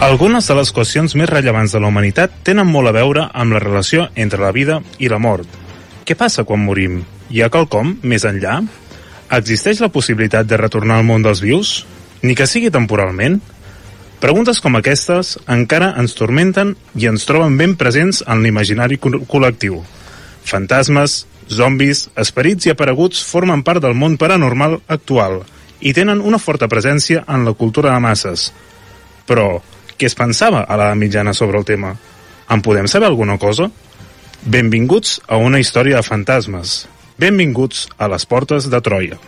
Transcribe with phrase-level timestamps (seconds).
[0.00, 3.60] Algunes de les qüestions més rellevants de la humanitat tenen molt a veure amb la
[3.60, 5.46] relació entre la vida i la mort.
[6.08, 7.02] Què passa quan morim?
[7.30, 8.62] Hi ha quelcom més enllà?
[9.36, 11.84] Existeix la possibilitat de retornar al món dels vius?
[12.24, 13.38] Ni que sigui temporalment?
[14.24, 19.82] Preguntes com aquestes encara ens tormenten i ens troben ben presents en l'imaginari co- col·lectiu.
[20.48, 25.42] Fantasmes, zombis, esperits i apareguts formen part del món paranormal actual
[25.80, 28.50] i tenen una forta presència en la cultura de masses.
[29.28, 29.60] Però,
[30.00, 31.92] què es pensava a l'edat mitjana sobre el tema?
[32.48, 33.68] En podem saber alguna cosa?
[34.40, 36.86] Benvinguts a una història de fantasmes.
[37.20, 39.18] Benvinguts a les portes de Troia.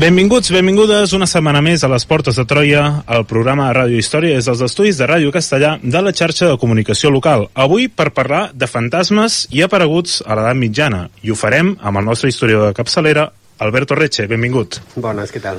[0.00, 4.38] Benvinguts, benvingudes una setmana més a les Portes de Troia, el programa de Ràdio Història
[4.38, 7.48] des dels estudis de Ràdio Castellà de la xarxa de comunicació local.
[7.52, 11.02] Avui per parlar de fantasmes i apareguts a l'edat mitjana.
[11.20, 13.26] I ho farem amb el nostre historiador de capçalera,
[13.60, 14.24] Alberto Reche.
[14.24, 14.78] Benvingut.
[14.96, 15.58] Bones, què tal?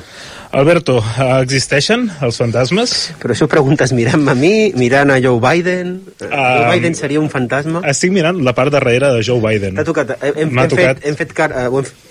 [0.58, 2.96] Alberto, eh, existeixen els fantasmes?
[3.22, 6.00] Però això ho preguntes mirant-me a mi, mirant a Joe Biden?
[6.18, 7.84] Uh, Ah, Joe Biden seria un fantasma?
[7.94, 9.78] Estic mirant la part darrere de Joe Biden.
[9.78, 10.16] T'ha tocat.
[10.18, 10.98] Hem, hem, hem, tocat.
[10.98, 11.68] fet, hem fet cara...
[11.70, 12.11] Uh, hem, f-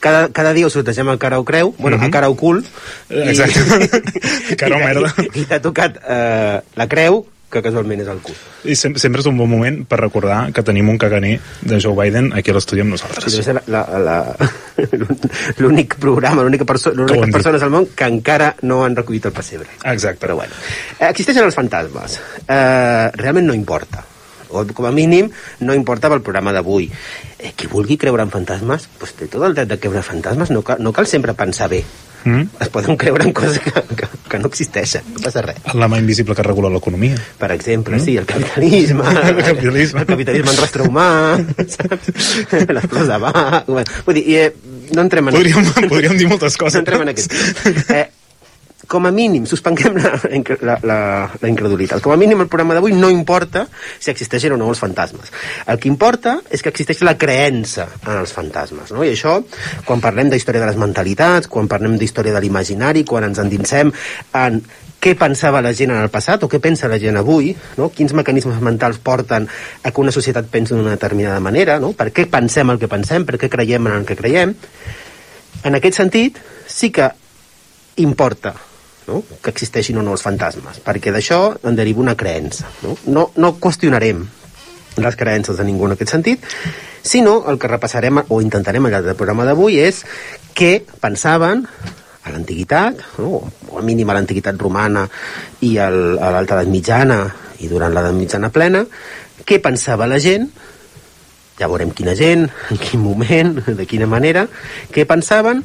[0.00, 2.04] cada, cada dia ho sortegem a cara o creu, bueno, Mhm.
[2.06, 2.64] a cara o cul.
[3.10, 4.56] Exacte.
[4.56, 5.14] Cara o i- merda.
[5.34, 8.34] I, i t'ha tocat uh, la creu, que casualment és el cul.
[8.62, 11.96] I sem sempre és un bon moment per recordar que tenim un caganer de Joe
[11.98, 13.26] Biden aquí a l'estudi amb nosaltres.
[13.32, 13.42] Sí,
[15.58, 19.68] l'únic programa, l'única perso l'única persones al món que encara no han recollit el pessebre.
[19.84, 20.20] Exacte.
[20.26, 20.54] Però bueno,
[21.00, 22.20] Eh, existeixen els fantasmes.
[22.46, 24.04] Eh, realment no importa.
[24.50, 25.30] O com a mínim
[25.60, 26.90] no importa pel programa d'avui.
[27.38, 30.50] Eh, qui vulgui creure en fantasmes, pues té tot el dret de creure en fantasmes,
[30.50, 31.84] no cal, no cal sempre pensar bé.
[32.24, 32.42] Mm?
[32.60, 35.62] Es poden creure en coses que, que, que no existeixen, no passa res.
[35.72, 37.16] La mà invisible que regula l'economia.
[37.40, 40.02] Per exemple, sí, el capitalisme, El capitalisme.
[40.02, 41.08] el capitalisme en rostre humà,
[41.64, 42.12] saps?
[42.52, 43.64] les flors de Bach...
[43.70, 44.52] Bueno, vull dir, eh,
[44.92, 45.38] no entrem en...
[45.38, 46.76] Podríem, podríem dir moltes coses.
[46.76, 47.32] No entrem en aquest.
[47.88, 48.10] Eh,
[48.90, 50.16] com a mínim, suspenguem la,
[50.66, 50.98] la, la,
[51.38, 52.02] la incredulitat.
[52.02, 55.30] Com a mínim, el programa d'avui no importa si existeixen o no els fantasmes.
[55.70, 58.90] El que importa és que existeix la creença en els fantasmes.
[58.90, 59.04] No?
[59.06, 59.36] I això,
[59.86, 63.92] quan parlem d'història de les mentalitats, quan parlem d'història de l'imaginari, quan ens endinsem
[64.40, 64.58] en
[65.00, 67.92] què pensava la gent en el passat o què pensa la gent avui, no?
[67.94, 71.92] quins mecanismes mentals porten a que una societat pensi d'una determinada manera, no?
[71.94, 74.56] per què pensem el que pensem, per què creiem en el que creiem.
[75.62, 77.06] En aquest sentit, sí que
[78.02, 78.56] importa
[79.10, 79.22] no?
[79.42, 82.70] que existeixin o no els fantasmes, perquè d'això en deriva una creença.
[82.84, 82.96] No?
[83.10, 84.22] No, no qüestionarem
[85.00, 86.44] les creences de ningú en aquest sentit,
[87.02, 90.04] sinó el que repassarem o intentarem al llarg del programa d'avui és
[90.56, 91.64] què pensaven
[92.20, 93.42] a l'antiguitat, no?
[93.70, 95.06] o a mínim a l'antiguitat romana
[95.64, 97.22] i al, a l'alta edat mitjana
[97.60, 98.84] i durant l'edat mitjana plena,
[99.46, 100.50] què pensava la gent
[101.60, 104.46] ja veurem quina gent, en quin moment, de quina manera,
[104.94, 105.60] què pensaven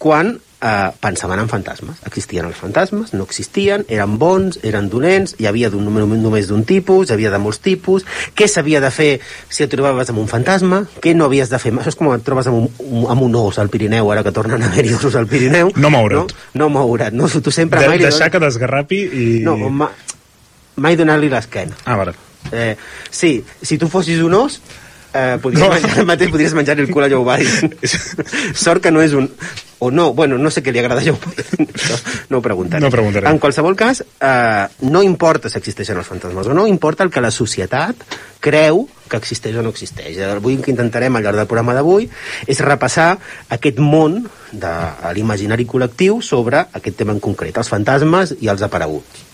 [0.00, 1.96] quan eh, pensaven en fantasmes.
[2.06, 5.84] Existien els fantasmes, no existien, eren bons, eren dolents, hi havia d'un,
[6.22, 8.04] només d'un tipus, hi havia de molts tipus,
[8.34, 9.10] què s'havia de fer
[9.48, 11.72] si et trobaves amb un fantasma, què no havies de fer...
[11.74, 14.32] Això és com et trobes amb un, un- amb un os al Pirineu, ara que
[14.32, 15.72] tornen a haver-hi osos al Pirineu.
[15.76, 16.34] No moure't.
[16.54, 17.28] No, no moure't, no?
[17.28, 19.26] Tu sempre De, mai deixar dones- que desgarrapi i...
[19.44, 19.90] No, ma,
[20.76, 21.76] mai donar-li l'esquena.
[21.84, 22.14] Ah, vale.
[22.52, 22.74] Eh,
[23.10, 24.58] sí, si tu fossis un os,
[25.14, 25.68] eh, podries, No.
[25.68, 25.74] no.
[25.78, 27.76] menjar, el mateix podries menjar el cul a Joe Biden.
[28.54, 29.30] Sort que no és un...
[29.84, 31.66] O no, bueno, no sé què li agrada a Joe Biden.
[31.74, 31.96] Això
[32.30, 32.80] no ho preguntaré.
[32.80, 33.28] No preguntarem.
[33.34, 37.20] En qualsevol cas, eh, no importa si existeixen els fantasmes o no, importa el que
[37.20, 38.04] la societat
[38.44, 40.16] creu que existeix o no existeix.
[40.24, 42.08] Avui que intentarem al llarg del programa d'avui
[42.46, 43.10] és repassar
[43.52, 44.22] aquest món
[44.52, 44.72] de
[45.12, 49.33] l'imaginari col·lectiu sobre aquest tema en concret, els fantasmes i els apareguts.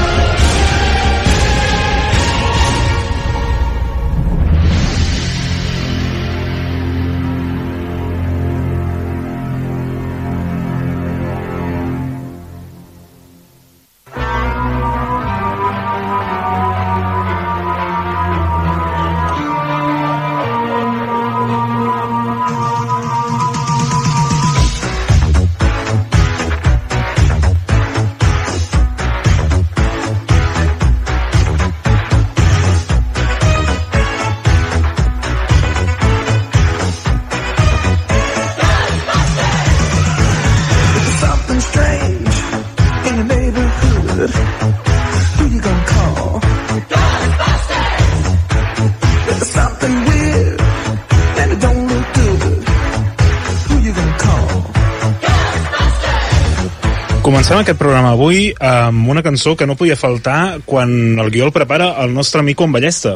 [57.41, 61.51] Comencem aquest programa avui amb una cançó que no podia faltar quan el guió el
[61.55, 63.15] prepara el nostre amic Juan Ballesta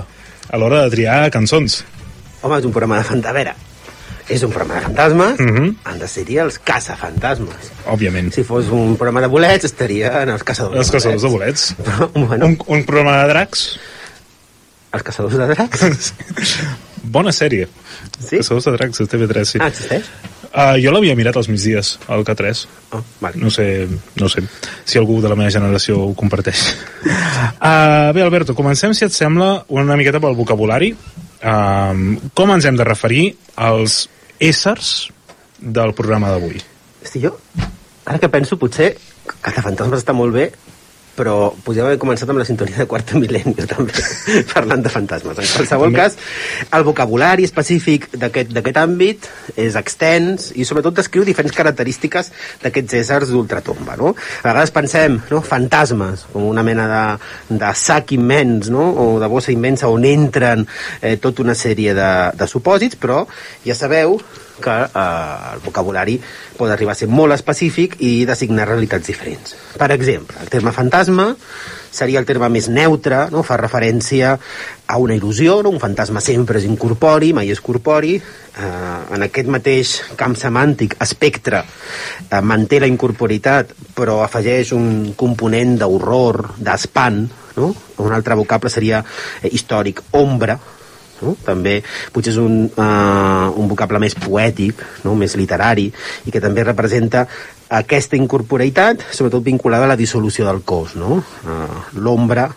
[0.50, 1.76] a l'hora de triar cançons.
[2.42, 3.54] Home, és un programa de fantasma.
[4.26, 5.76] És un programa de fantasmes, Mhm.
[5.86, 7.70] han de ser els caçafantasmes.
[7.86, 8.34] Òbviament.
[8.34, 11.76] Si fos un programa de bolets, estaria en els caçadors Els caçadors de bolets.
[11.86, 13.78] Però, bueno, Un, un programa de dracs.
[14.92, 16.14] els caçadors de dracs?
[17.04, 17.68] Bona sèrie.
[18.20, 18.38] Sí?
[18.38, 19.60] Caçadors de dracs, de TV3, sí.
[19.62, 20.04] Ah, existeix?
[20.56, 22.62] Uh, jo l'havia mirat als migdies, al K3.
[22.96, 23.42] Oh, vale.
[23.42, 24.46] No sé, no sé
[24.88, 26.70] si algú de la meva generació ho comparteix.
[27.04, 30.94] Uh, bé, Alberto, comencem, si et sembla, una miqueta pel vocabulari.
[31.44, 33.26] Uh, com ens hem de referir
[33.60, 34.06] als
[34.40, 35.10] éssers
[35.60, 36.64] del programa d'avui?
[37.04, 37.36] Hosti, jo,
[38.08, 38.94] ara que penso, potser
[39.44, 40.50] Cazafantasmes està molt bé,
[41.16, 44.06] però podríem haver començat amb la sintonia de Quarta Mil·lenni, també,
[44.52, 45.40] parlant de fantasmes.
[45.40, 46.04] En qualsevol També.
[46.04, 46.18] cas,
[46.76, 52.32] el vocabulari específic d'aquest àmbit és extens i sobretot descriu diferents característiques
[52.64, 54.14] d'aquests éssers d'ultratomba, no?
[54.44, 57.04] A vegades pensem, no?, fantasmes, com una mena de,
[57.62, 60.66] de sac immens, no?, o de bossa immensa on entren
[61.02, 63.24] eh, tota una sèrie de, de supòsits, però
[63.66, 64.20] ja sabeu
[64.62, 66.20] que eh, el vocabulari
[66.58, 69.56] pot arribar a ser molt específic i designar realitats diferents.
[69.76, 71.34] Per exemple, el terme fantasma
[71.96, 73.44] seria el terme més neutre, no?
[73.48, 74.34] fa referència
[74.86, 75.72] a una il·lusió, no?
[75.72, 78.68] un fantasma sempre és incorpori, mai és corpori, eh,
[79.16, 81.64] en aquest mateix camp semàntic, espectre,
[82.28, 87.24] eh, manté la incorporitat, però afegeix un component d'horror, d'espant,
[87.56, 87.74] no?
[88.04, 89.00] un altre vocable seria
[89.42, 90.60] eh, històric, ombra,
[91.22, 91.36] no?
[91.46, 91.80] també
[92.14, 95.16] potser és un, uh, un vocable més poètic, no?
[95.20, 95.90] més literari,
[96.26, 97.26] i que també representa
[97.70, 100.96] aquesta incorporeitat, sobretot vinculada a la dissolució del cos.
[101.00, 101.22] No?
[101.46, 102.50] Uh, L'ombra,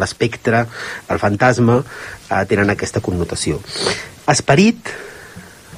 [0.00, 0.64] l'espectre,
[1.10, 3.60] el fantasma, uh, tenen aquesta connotació.
[4.30, 4.92] Esperit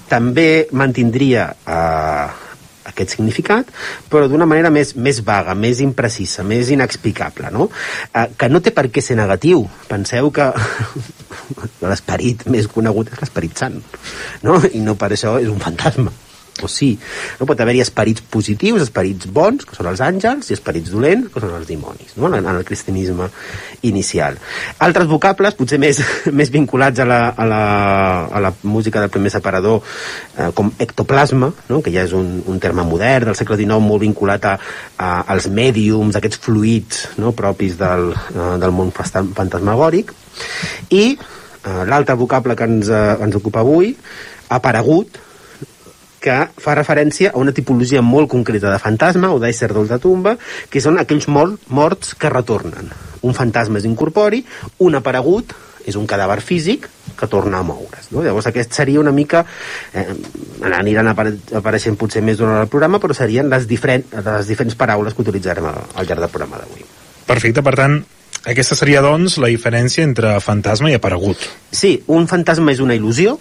[0.06, 2.45] també mantindria uh,
[2.91, 3.71] aquest significat,
[4.11, 7.70] però d'una manera més, més vaga, més imprecisa, més inexplicable, no?
[8.13, 9.67] Eh, que no té per què ser negatiu.
[9.91, 10.51] Penseu que
[11.91, 13.81] l'esperit més conegut és l'esperit sant,
[14.46, 14.60] no?
[14.72, 16.15] I no per això és un fantasma.
[16.65, 16.94] O sí,
[17.41, 21.43] no pot haver-hi esperits positius, esperits bons, que són els àngels, i esperits dolents, que
[21.43, 22.31] són els dimonis, no?
[22.32, 23.29] en el cristianisme
[23.86, 24.39] inicial.
[24.86, 26.01] Altres vocables, potser més,
[26.39, 27.63] més vinculats a la, a, la,
[28.27, 29.82] a la música del primer separador,
[30.36, 31.82] eh, com ectoplasma, no?
[31.82, 34.56] que ja és un, un terme modern del segle XIX, molt vinculat a,
[34.96, 37.34] a, als mèdiums, aquests fluids no?
[37.36, 40.15] propis del, eh, del món fantasmagòric,
[40.94, 41.05] i
[41.67, 43.94] eh, l'altre vocable que ens, eh, ens ocupa avui,
[44.53, 45.20] aparegut,
[46.27, 50.35] que fa referència a una tipologia molt concreta de fantasma o d'ésser d'ultratumba,
[50.71, 52.91] que són aquells mor morts que retornen.
[53.27, 54.43] Un fantasma és incorpori,
[54.83, 55.55] un aparegut
[55.87, 58.11] és un cadàver físic que torna a moure's.
[58.11, 58.25] No?
[58.27, 59.45] Llavors aquest seria una mica...
[59.95, 60.06] Eh,
[60.67, 65.15] aniran apare apareixent potser més durant el programa, però serien les, diferent, les diferents paraules
[65.15, 66.83] que utilitzarem al, al llarg del programa d'avui.
[67.29, 68.01] Perfecte, per tant,
[68.51, 71.47] aquesta seria, doncs, la diferència entre fantasma i aparegut.
[71.71, 73.37] Sí, un fantasma és una il·lusió,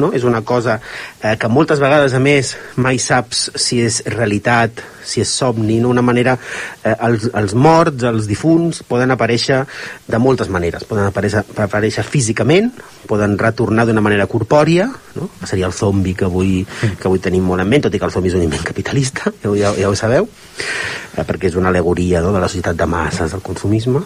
[0.00, 0.10] no?
[0.16, 0.78] és una cosa
[1.22, 5.90] eh, que moltes vegades, a més, mai saps si és realitat, si és somni, no?
[5.92, 6.36] una manera...
[6.82, 9.60] Eh, els, els morts, els difunts, poden aparèixer
[10.08, 10.84] de moltes maneres.
[10.88, 12.70] Poden aparèixer, aparèixer físicament,
[13.10, 15.30] poden retornar d'una manera corpòria, no?
[15.44, 18.14] seria el zombi que avui, que avui tenim molt en ment, tot i que el
[18.14, 22.22] zombi és un invent capitalista, ja, ja, ja ho sabeu, eh, perquè és una alegoria
[22.24, 22.32] no?
[22.36, 24.04] de la societat de masses, del consumisme.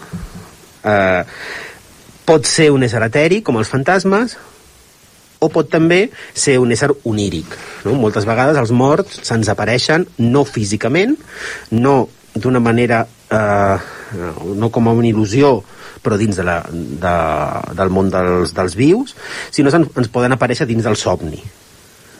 [0.85, 1.23] Eh,
[2.25, 4.37] pot ser un eteri, com els fantasmes,
[5.45, 7.55] o pot també ser un ésser oníric.
[7.85, 7.95] No?
[8.01, 11.15] Moltes vegades els morts se'ns apareixen no físicament,
[11.71, 11.97] no
[12.35, 13.77] d'una manera, eh,
[14.55, 15.55] no com a una il·lusió,
[16.05, 17.15] però dins de la, de,
[17.77, 19.15] del món dels, dels vius,
[19.51, 21.41] sinó que ens poden aparèixer dins del somni.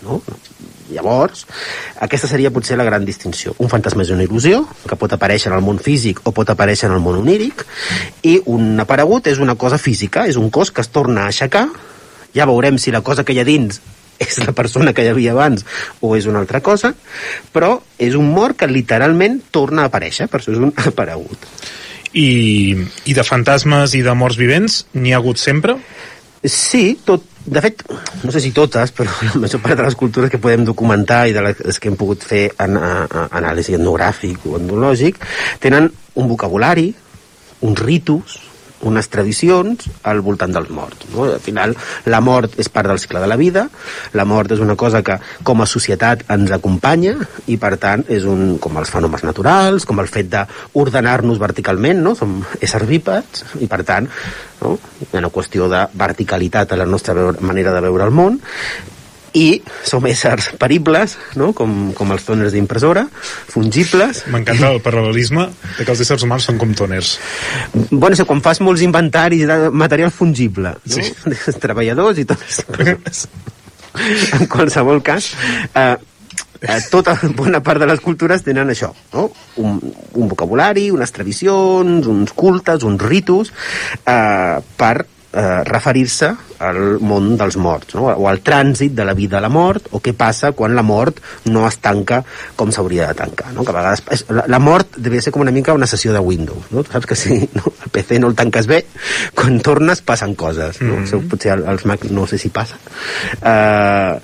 [0.06, 0.22] no?
[0.86, 1.48] Llavors,
[2.06, 3.56] aquesta seria potser la gran distinció.
[3.58, 6.90] Un fantasma és una il·lusió, que pot aparèixer en el món físic o pot aparèixer
[6.90, 7.66] en el món oníric,
[8.22, 11.68] i un aparegut és una cosa física, és un cos que es torna a aixecar,
[12.36, 13.82] ja veurem si la cosa que hi ha dins
[14.20, 15.66] és la persona que hi havia abans
[16.00, 16.94] o és una altra cosa,
[17.52, 21.50] però és un mort que literalment torna a aparèixer, per això és un aparegut.
[22.16, 22.76] I,
[23.12, 25.76] I de fantasmes i de morts vivents n'hi ha hagut sempre?
[26.46, 27.82] Sí, tot, de fet,
[28.24, 31.34] no sé si totes, però la major part de les cultures que podem documentar i
[31.36, 35.20] de les que hem pogut fer en, a, a, anàlisi etnogràfic o etnològic,
[35.64, 35.90] tenen
[36.22, 36.92] un vocabulari,
[37.66, 38.38] uns ritus,
[38.86, 41.08] unes tradicions al voltant dels morts.
[41.14, 41.28] No?
[41.30, 41.76] Al final,
[42.10, 43.68] la mort és part del cicle de la vida,
[44.14, 45.18] la mort és una cosa que
[45.48, 47.16] com a societat ens acompanya
[47.48, 52.16] i, per tant, és un, com els fenòmens naturals, com el fet d'ordenar-nos verticalment, no?
[52.18, 54.10] som éssers bípeds, i, per tant,
[54.62, 54.76] no?
[55.02, 58.40] hi ha una qüestió de verticalitat a la nostra manera de veure el món,
[59.36, 61.52] i som éssers peribles, no?
[61.58, 63.06] com, com els tòners d'impressora,
[63.52, 64.24] fungibles.
[64.34, 67.18] M'encanta el paral·lelisme de que els éssers humans són com tòners.
[67.92, 70.96] Bueno, quan fas molts inventaris de material fungible, no?
[70.96, 71.12] Sí.
[71.66, 72.42] treballadors i tot
[74.36, 75.32] en qualsevol cas,
[75.74, 75.96] eh,
[76.62, 79.30] eh, tota bona part de les cultures tenen això, no?
[79.62, 79.80] un,
[80.14, 83.54] un vocabulari, unes tradicions, uns cultes, uns ritus,
[84.06, 84.96] eh, per
[85.36, 86.32] eh, referir-se
[86.66, 88.08] al món dels morts, no?
[88.08, 91.20] o al trànsit de la vida a la mort, o què passa quan la mort
[91.52, 92.22] no es tanca
[92.56, 93.52] com s'hauria de tancar.
[93.54, 93.66] No?
[93.68, 96.24] Que a vegades és, la, la mort devia ser com una mica una sessió de
[96.24, 96.72] Windows.
[96.72, 96.86] No?
[96.86, 98.86] Tu saps que si no, el PC no el tanques bé,
[99.36, 100.82] quan tornes passen coses.
[100.82, 100.96] No?
[101.02, 101.30] Mm -hmm.
[101.30, 102.78] Potser als Mac no sé si passa.
[103.42, 104.20] Eh,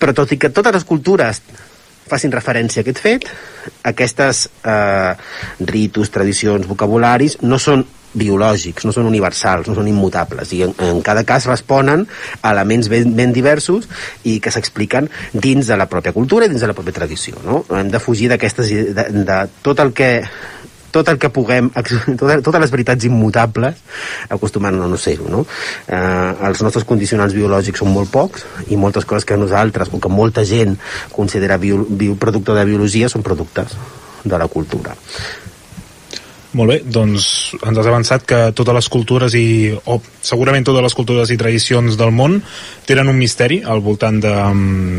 [0.00, 1.42] però tot i que totes les cultures
[2.10, 3.26] facin referència a aquest fet,
[3.86, 5.14] aquestes eh,
[5.60, 11.02] ritus, tradicions, vocabularis no són biològics, no són universals, no són immutables i en, en
[11.06, 12.06] cada cas responen
[12.40, 13.88] a elements ben, ben diversos
[14.26, 17.64] i que s'expliquen dins de la pròpia cultura i dins de la pròpia tradició no?
[17.70, 20.10] hem de fugir d'aquestes de, de tot el que
[20.90, 21.70] tot el que puguem,
[22.20, 23.78] totes, totes les veritats immutables,
[24.28, 25.44] acostumant a no ser-ho, no?
[25.86, 28.42] Eh, els nostres condicionants biològics són molt pocs
[28.74, 30.76] i moltes coses que nosaltres, o que molta gent
[31.14, 33.78] considera bio, bio, producte de biologia, són productes
[34.24, 34.96] de la cultura.
[36.58, 37.24] Molt bé, doncs
[37.62, 41.94] ens has avançat que totes les cultures i, o segurament totes les cultures i tradicions
[42.00, 42.40] del món
[42.88, 44.32] tenen un misteri al voltant de...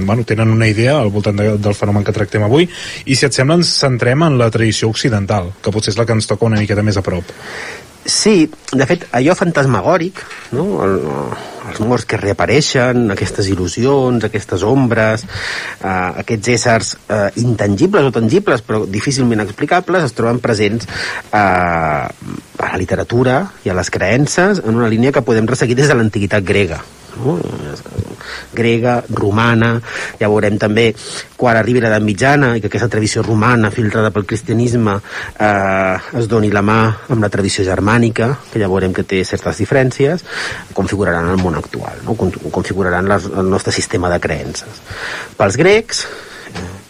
[0.08, 2.70] Bueno, tenen una idea al voltant de, del fenomen que tractem avui
[3.04, 6.16] i si et sembla ens centrem en la tradició occidental, que potser és la que
[6.16, 7.36] ens toca una miqueta més a prop.
[8.06, 10.22] Sí, de fet, allò fantasmagòric,
[10.58, 10.64] no?
[10.86, 10.96] El,
[11.70, 15.26] els morts que reapareixen, aquestes il·lusions, aquestes ombres,
[15.78, 15.92] eh,
[16.24, 22.82] aquests éssers eh, intangibles o tangibles, però difícilment explicables, es troben presents eh, a la
[22.82, 26.82] literatura i a les creences en una línia que podem resseguir des de l'antiguitat grega
[27.18, 27.38] no?
[28.54, 29.74] grega, romana,
[30.20, 30.92] ja veurem també
[31.38, 36.52] quan arribi l'edat mitjana i que aquesta tradició romana filtrada pel cristianisme eh, es doni
[36.54, 40.26] la mà amb la tradició germànica, que ja veurem que té certes diferències,
[40.78, 42.18] configuraran el món actual, no?
[42.18, 44.84] configuraran les, el nostre sistema de creences.
[45.38, 46.06] Pels grecs,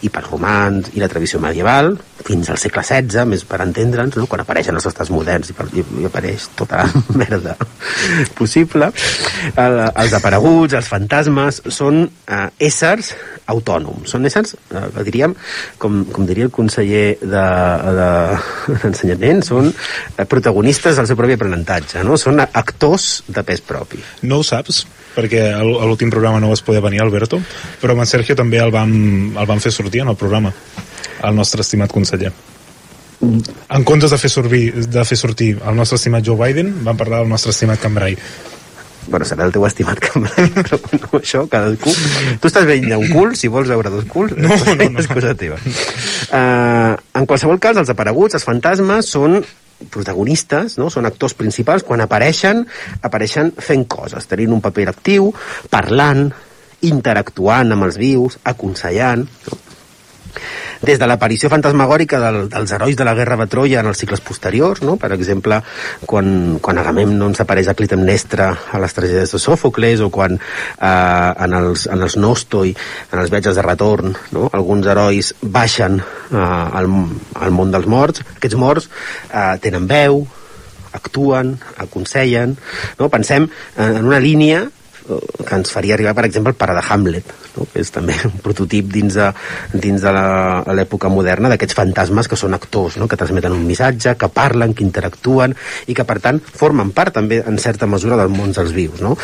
[0.02, 1.94] i pels romans i la tradició medieval,
[2.26, 4.26] fins al segle XVI, més per entendre'ns, no?
[4.30, 6.88] quan apareixen els estats moderns i, i, i apareix tota la
[7.22, 7.52] merda
[8.38, 8.86] possible.
[9.52, 13.06] El, els apareguts, els fantasmes, són eh, éssers
[13.52, 15.32] autònoms, són éssers, eh, diríem,
[15.82, 21.96] com, com diria el conseller d'ensenyament, de, de, són eh, protagonistes del seu propi aprenentatge,
[22.06, 22.12] no?
[22.20, 23.98] són actors de pes propi.
[24.28, 24.76] No ho saps?
[25.12, 27.36] perquè a l'últim programa no vas poder venir, Alberto,
[27.82, 28.92] però amb en Sergio també el vam,
[29.36, 30.52] el vam fer sortir en el programa,
[31.20, 32.32] el nostre estimat conseller.
[33.22, 37.22] En comptes de fer, sortir, de fer sortir el nostre estimat Joe Biden, vam parlar
[37.22, 38.16] del nostre estimat Cambrai.
[39.06, 41.94] Bueno, serà el teu estimat Cambrai, però bueno, això, cadascú...
[42.42, 45.02] Tu estàs veient un cul, si vols veure dos culs, no, no, no.
[45.02, 45.58] és cosa teva.
[45.62, 49.38] Uh, en qualsevol cas, els apareguts, els fantasmes, són
[49.90, 50.90] protagonistes, no?
[50.94, 52.66] són actors principals, quan apareixen,
[53.06, 55.30] apareixen fent coses, tenint un paper actiu,
[55.70, 56.28] parlant,
[56.90, 59.28] interactuant amb els vius, aconsellant...
[59.46, 59.62] No?
[60.82, 64.22] Des de l'aparició fantasmagòrica del, dels herois de la guerra de Troia en els cicles
[64.24, 64.96] posteriors, no?
[65.00, 65.60] per exemple,
[66.08, 70.84] quan, quan Agamemnon s'apareix a Clitemnestra a les tragèdies de Sòfocles o quan eh,
[71.46, 72.74] en, els, en els Nostoi,
[73.12, 74.48] en els viatges de retorn, no?
[74.52, 76.90] alguns herois baixen eh, al,
[77.38, 78.90] al món dels morts, aquests morts
[79.30, 80.24] eh, tenen veu,
[80.92, 82.56] actuen, aconsellen,
[82.98, 83.08] no?
[83.12, 83.48] pensem
[83.80, 84.66] en una línia
[85.02, 87.66] que ens faria arribar, per exemple, el pare de Hamlet, no?
[87.72, 89.28] que és també un prototip dins de,
[89.74, 90.12] dins de
[90.78, 93.08] l'època moderna d'aquests fantasmes que són actors, no?
[93.10, 95.56] que transmeten un missatge, que parlen, que interactuen
[95.86, 99.02] i que, per tant, formen part també, en certa mesura, del món dels vius.
[99.02, 99.16] No?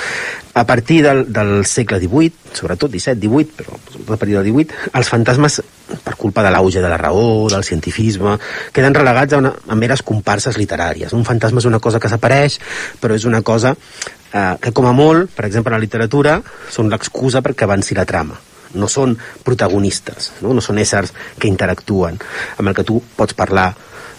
[0.59, 5.11] A partir del, del segle XVIII, sobretot XVII-XVIII, però sobretot a partir del XVIII, els
[5.13, 5.61] fantasmes,
[6.05, 8.35] per culpa de l'auge de la raó, del cientifisme,
[8.75, 11.15] queden relegats a, una, a meres comparses literàries.
[11.17, 12.59] Un fantasma és una cosa que s'apareix,
[13.01, 13.77] però és una cosa
[14.33, 16.39] eh, que, com a molt, per exemple, en la literatura,
[16.71, 18.39] són l'excusa perquè avanci la trama
[18.75, 20.53] no són protagonistes, no?
[20.53, 22.19] no són éssers que interactuen,
[22.61, 23.71] amb el que tu pots parlar,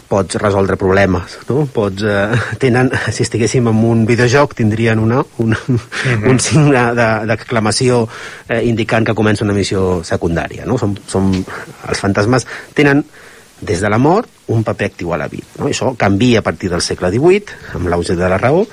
[0.10, 1.68] pots resoldre problemes, no?
[1.70, 8.01] Pots, eh, tenen, si estiguéssim en un videojoc, tindrien una, un, un signe de- d'exclamació
[8.48, 10.80] eh, indicant que comença una missió secundària, no?
[10.82, 11.30] Som, som,
[11.86, 13.06] els fantasmes tenen
[13.62, 15.46] des de la mort un paper actiu a la vida.
[15.60, 15.68] No?
[15.68, 18.63] I això canvia a partir del segle XVIII, amb l'auge de la raó,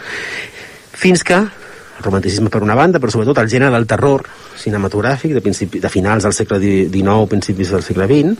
[0.97, 4.25] fins que el romanticisme per una banda, però sobretot el gènere del terror
[4.61, 8.37] cinematogràfic de, principi, de finals del segle XIX, principis del segle XX,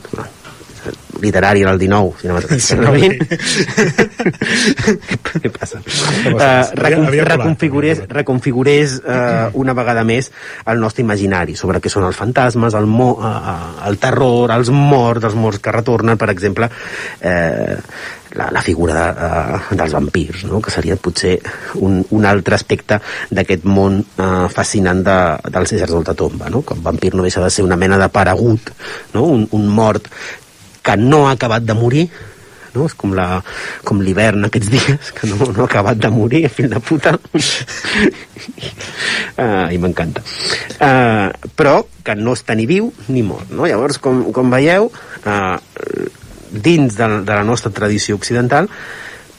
[1.21, 3.17] literari era el XIX, cinematogràfic del segle XX.
[5.43, 5.81] Què passa?
[5.81, 10.31] Uh, recon, reconfigurés, reconfigurés uh, una vegada més
[10.69, 14.69] el nostre imaginari sobre què són els fantasmes, el, mo, uh, uh, el terror, els
[14.73, 16.69] morts, els morts que retornen, per exemple,
[17.21, 17.77] eh,
[18.37, 20.61] la, la figura de, uh, dels vampirs, no?
[20.61, 21.35] que seria potser
[21.81, 22.99] un, un altre aspecte
[23.33, 25.17] d'aquest món uh, fascinant de,
[25.51, 26.61] dels éssers d'ultratomba, no?
[26.61, 28.69] que el vampir no deixa de ser una mena de paregut,
[29.17, 29.25] no?
[29.35, 30.07] un, un mort
[30.85, 32.05] que no ha acabat de morir,
[32.77, 32.85] no?
[32.85, 33.41] És com la-
[33.87, 37.15] com l'hivern aquests dies, que no, no ha acabat de morir, fill de puta.
[39.41, 40.21] uh, I m'encanta.
[40.77, 43.49] Uh, però que no està ni viu ni mort.
[43.51, 43.65] No?
[43.67, 45.57] Llavors, com, com veieu, uh,
[46.51, 48.69] dins de, de la nostra tradició occidental,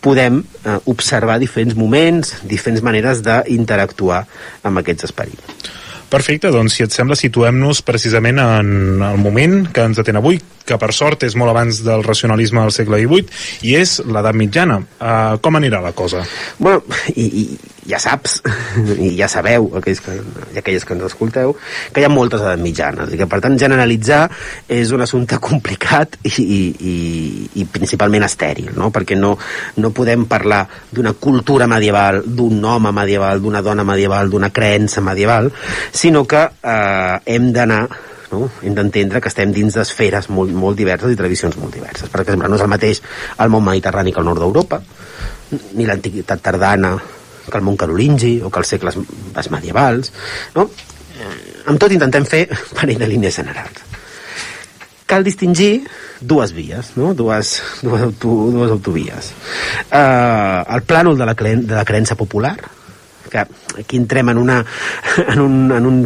[0.00, 4.22] podem eh, observar diferents moments, diferents maneres d'interactuar
[4.68, 5.74] amb aquests esperits.
[6.08, 10.78] Perfecte, doncs si et sembla situem-nos precisament en el moment que ens atén avui, que
[10.80, 13.26] per sort és molt abans del racionalisme del segle XVIII,
[13.68, 14.78] i és l'edat mitjana.
[14.96, 16.24] Uh, com anirà la cosa?
[16.56, 16.80] Bueno,
[17.12, 17.44] i, i
[17.88, 18.38] ja saps,
[19.06, 20.16] i ja sabeu, aquells que,
[20.54, 21.54] i aquelles que ens escolteu,
[21.92, 24.26] que hi ha moltes edats mitjanes, i que per tant generalitzar
[24.78, 26.60] és un assumpte complicat i, i,
[26.92, 26.96] i,
[27.62, 28.92] i principalment estèril, no?
[28.94, 29.34] perquè no,
[29.80, 35.50] no podem parlar d'una cultura medieval, d'un home medieval, d'una dona medieval, d'una creença medieval,
[35.92, 37.86] sinó que eh, hem d'anar
[38.28, 38.48] no?
[38.62, 42.10] hem d'entendre que estem dins d'esferes molt, molt diverses i tradicions molt diverses.
[42.12, 43.00] Per exemple, no és el mateix
[43.40, 44.82] el món mediterrani que el nord d'Europa,
[45.78, 46.92] ni l'antiguitat tardana
[47.50, 50.12] que el món carolingi o que els segles els medievals,
[50.56, 50.68] no?
[51.18, 51.36] Eh,
[51.68, 52.46] Amb tot intentem fer
[52.78, 53.84] parell de línies generals.
[55.08, 55.86] Cal distingir
[56.20, 57.14] dues vies, no?
[57.16, 59.32] dues, dues, auto, dues autovies.
[59.88, 62.56] Uh, el plànol de la, de la creença popular,
[63.28, 63.44] que
[63.80, 64.58] aquí entrem en una,
[65.28, 66.00] en un, en un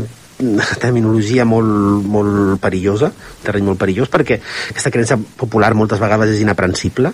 [0.81, 3.13] terminologia molt, molt perillosa,
[3.45, 4.39] terreny molt perillós, perquè
[4.71, 7.13] aquesta creença popular moltes vegades és inaprensible,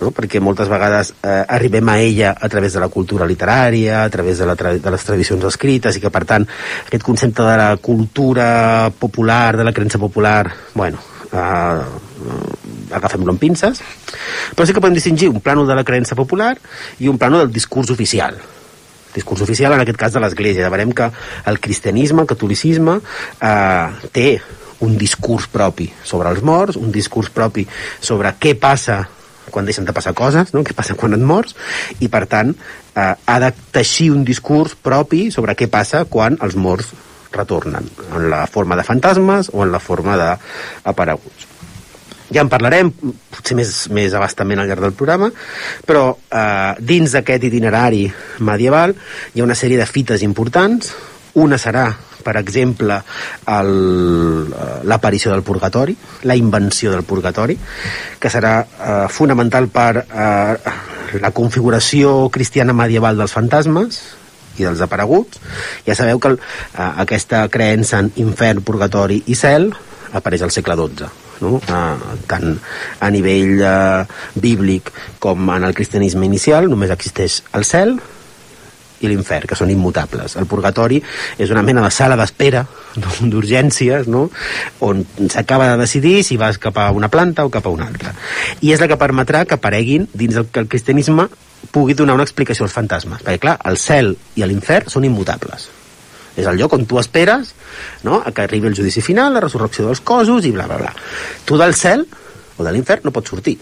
[0.00, 0.12] no?
[0.14, 4.38] perquè moltes vegades eh, arribem a ella a través de la cultura literària, a través
[4.38, 6.46] de, la tra de les tradicions escrites, i que, per tant,
[6.86, 11.00] aquest concepte de la cultura popular, de la creença popular, bueno,
[11.32, 11.80] eh,
[12.96, 13.82] agafem-lo amb pinces,
[14.54, 16.54] però sí que podem distingir un plànol de la creença popular
[17.02, 18.38] i un plànol del discurs oficial,
[19.16, 20.70] discurs oficial, en aquest cas de l'Església.
[20.72, 21.10] Veurem que
[21.50, 23.00] el cristianisme, el catolicisme,
[23.40, 24.28] eh, té
[24.84, 27.66] un discurs propi sobre els morts, un discurs propi
[28.00, 29.06] sobre què passa
[29.50, 30.64] quan deixen de passar coses, no?
[30.66, 31.54] què passa quan et mors,
[32.02, 36.58] i per tant eh, ha de teixir un discurs propi sobre què passa quan els
[36.58, 36.92] morts
[37.36, 37.84] retornen,
[38.16, 41.35] en la forma de fantasmes o en la forma d'apareguts
[42.30, 42.90] ja en parlarem,
[43.30, 45.30] potser més, més abastament al llarg del programa,
[45.86, 48.06] però eh, dins d'aquest itinerari
[48.46, 50.92] medieval hi ha una sèrie de fites importants.
[51.36, 51.84] Una serà,
[52.24, 53.62] per exemple, eh,
[54.90, 57.58] l'aparició del purgatori, la invenció del purgatori,
[58.18, 60.76] que serà eh, fonamental per eh,
[61.22, 64.00] la configuració cristiana medieval dels fantasmes,
[64.56, 65.36] i dels apareguts.
[65.84, 66.40] Ja sabeu que eh,
[67.04, 69.68] aquesta creença en infern, purgatori i cel
[70.16, 71.60] apareix al segle XII no?
[71.60, 72.58] eh, tant
[73.00, 77.96] a nivell eh, bíblic com en el cristianisme inicial només existeix el cel
[79.04, 80.36] i l'infern, que són immutables.
[80.40, 81.02] El purgatori
[81.38, 82.64] és una mena de sala d'espera
[83.32, 84.26] d'urgències, no?
[84.80, 88.14] on s'acaba de decidir si vas cap a una planta o cap a una altra.
[88.62, 91.28] I és la que permetrà que apareguin dins del que el cristianisme
[91.72, 93.24] pugui donar una explicació als fantasmes.
[93.24, 95.68] Perquè, clar, el cel i l'infern són immutables.
[96.36, 97.54] És el lloc on tu esperes
[98.04, 98.20] no?
[98.20, 100.92] a que arribi el judici final, la resurrecció dels cossos i bla, bla, bla.
[101.48, 102.06] Tu del cel
[102.56, 103.56] o de l'infern no pots sortir.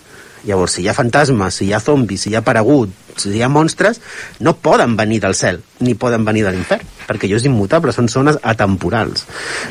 [0.45, 3.41] Llavors, si hi ha fantasmes, si hi ha zombis, si hi ha paregut, si hi
[3.43, 4.01] ha monstres,
[4.45, 8.11] no poden venir del cel, ni poden venir de l'infern, perquè allò és immutable, són
[8.13, 9.25] zones atemporals.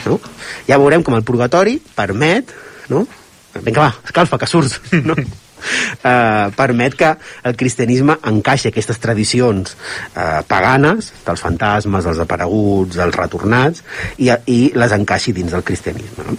[0.07, 0.17] No?
[0.65, 2.55] Ja veurem com el purgatori permet,
[2.89, 3.05] no?
[3.61, 5.17] vinga va, escalfa, que surts, no?
[6.03, 7.13] Uh, permet que
[7.47, 13.83] el cristianisme encaixi aquestes tradicions uh, paganes dels fantasmes, dels apareguts, dels retornats
[14.17, 16.37] i, i les encaixi dins del cristianisme no?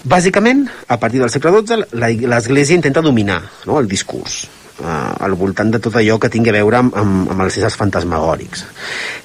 [0.00, 1.90] Bàsicament, a partir del segle XII,
[2.24, 4.46] l'Església intenta dominar no, el discurs
[4.80, 7.76] eh, al voltant de tot allò que tingui a veure amb, amb, amb els éssers
[7.76, 8.64] fantasmagòrics.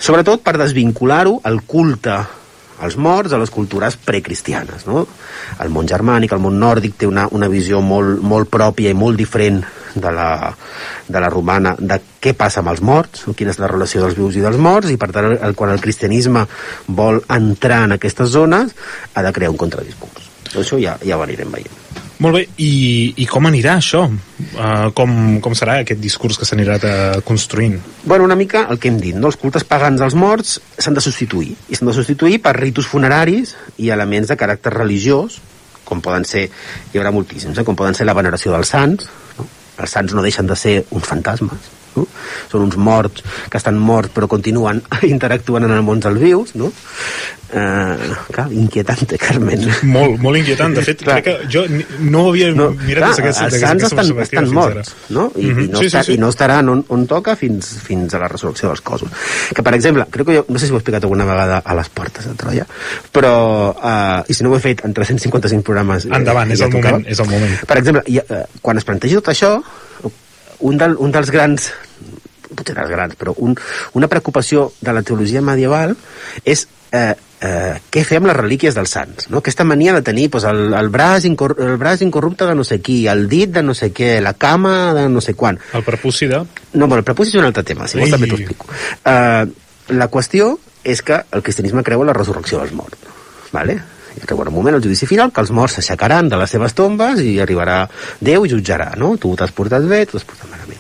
[0.04, 2.18] Sobretot per desvincular-ho al culte
[2.86, 4.86] als morts a les cultures precristianes.
[4.88, 5.06] No?
[5.62, 9.20] El món germànic, el món nòrdic té una, una visió molt, molt pròpia i molt
[9.20, 9.64] diferent
[9.96, 10.30] de la,
[11.08, 14.36] de la romana, de què passa amb els morts, quina és la relació dels vius
[14.36, 16.46] i dels morts, i per tant, el, quan el cristianisme
[16.88, 18.76] vol entrar en aquestes zones,
[19.14, 20.32] ha de crear un contradiscurs.
[20.56, 21.85] Això ja, ja ho anirem veient.
[22.24, 24.06] Molt bé, i, i com anirà això?
[24.08, 25.12] Uh, com,
[25.44, 27.76] com serà aquest discurs que s'anirà uh, construint?
[28.06, 29.28] Bueno, una mica el que hem dit, no?
[29.28, 33.56] els cultes pagans als morts s'han de substituir, i s'han de substituir per ritus funeraris
[33.84, 35.42] i elements de caràcter religiós,
[35.86, 36.48] com poden ser,
[36.94, 37.68] hi haurà moltíssims, eh?
[37.68, 39.50] com poden ser la veneració dels sants, no?
[39.76, 42.08] els sants no deixen de ser uns fantasmes, no?
[42.52, 44.82] són uns morts que estan morts però continuen
[45.16, 46.72] interactuant en el món dels vius, no?
[47.56, 49.62] Eh, clar, inquietante, Carmen.
[49.88, 50.74] Molt, molt inquietant.
[50.76, 51.20] De fet, Clar.
[51.22, 51.62] crec que jo
[52.10, 55.28] no ho havia No, mirat des d'aquesta els sants estan, estan morts, no?
[55.38, 55.62] I, Mhm.
[55.62, 56.18] i, no Sí, està, sí, sí.
[56.18, 59.14] i no estaran on, on toca fins, fins a la resurrecció dels cossos.
[59.54, 61.78] Que, per exemple, crec que jo, no sé si ho he explicat alguna vegada a
[61.78, 62.66] les portes de Troia,
[63.14, 63.34] però,
[63.78, 66.10] uh, i si no ho he fet en 355 programes...
[66.10, 67.56] eh, Endavant, és ja el moment, és el moment.
[67.70, 69.54] Per exemple, ha, eh, quan es planteja tot això,
[70.60, 71.70] un, del, un dels grans
[72.56, 73.56] potser dels grans, però un,
[73.98, 75.96] una preocupació de la teologia medieval
[76.46, 79.42] és eh, eh, què fer amb les relíquies dels sants, no?
[79.42, 82.80] Aquesta mania de tenir pues, el, el, braç incor el braç incorrupte de no sé
[82.86, 85.60] qui, el dit de no sé què, la cama de no sé quan.
[85.74, 86.44] El prepuci de...
[86.74, 88.16] No, bueno, el prepuci és un altre tema, si vols Ei.
[88.16, 88.70] també t'ho explico.
[89.02, 89.50] Uh,
[89.96, 90.56] la qüestió
[90.86, 93.12] és que el cristianisme creu en la resurrecció dels morts.
[93.56, 93.80] Vale?
[94.16, 97.20] I arribarà un moment al judici final que els morts s'aixecaran de les seves tombes
[97.20, 97.82] i arribarà
[98.24, 99.16] Déu i jutjarà, no?
[99.20, 100.80] Tu t'has portat bé, tu t'has portat malament.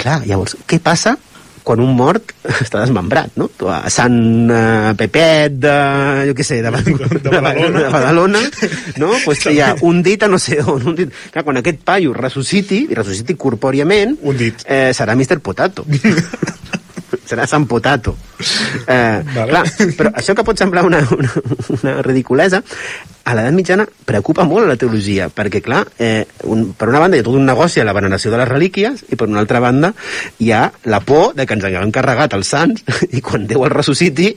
[0.00, 1.16] Clar, llavors, què passa
[1.62, 2.32] quan un mort
[2.64, 3.50] està desmembrat, no?
[3.52, 4.16] Tu, a Sant
[4.48, 5.74] uh, Pepet de,
[6.30, 7.82] jo què sé, de, de Badalona.
[7.82, 8.40] de Badalona,
[9.02, 9.10] no?
[9.26, 11.12] Pues hi ha un dit a no sé on, un dit...
[11.34, 14.64] Clar, quan aquest paio ressusciti, i ressusciti corpòriament, Un dit.
[14.66, 15.38] eh, serà Mr.
[15.44, 15.84] Potato.
[17.30, 18.16] serà Sant Potato.
[18.40, 19.48] Eh, Vale.
[19.50, 19.64] clar,
[19.98, 21.32] però això que pot semblar una, una,
[21.76, 22.62] una ridiculesa,
[23.24, 27.22] a l'edat mitjana preocupa molt la teologia, perquè, clar, eh, un, per una banda hi
[27.22, 29.92] ha tot un negoci a la veneració de les relíquies, i per una altra banda
[30.40, 32.84] hi ha la por de que ens haguem carregat els sants,
[33.16, 34.32] i quan Déu el ressusciti,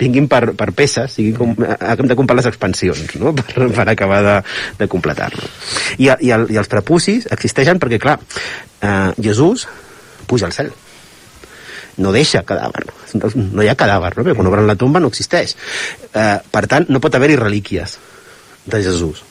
[0.00, 4.22] vinguin per, per peces, siguin com, haguem de comprar les expansions, no?, per, per acabar
[4.26, 4.36] de,
[4.80, 5.48] de completar-lo.
[5.98, 8.18] I, i, el, I els prepucis existeixen perquè, clar,
[8.82, 9.68] eh, Jesús
[10.26, 10.72] puja al cel
[11.98, 12.86] no deixa cadàver.
[13.34, 14.24] No hi ha cadàver, no?
[14.24, 15.56] perquè quan obren la tomba no existeix.
[16.12, 17.98] Eh, per tant, no pot haver-hi relíquies
[18.64, 19.22] de Jesús.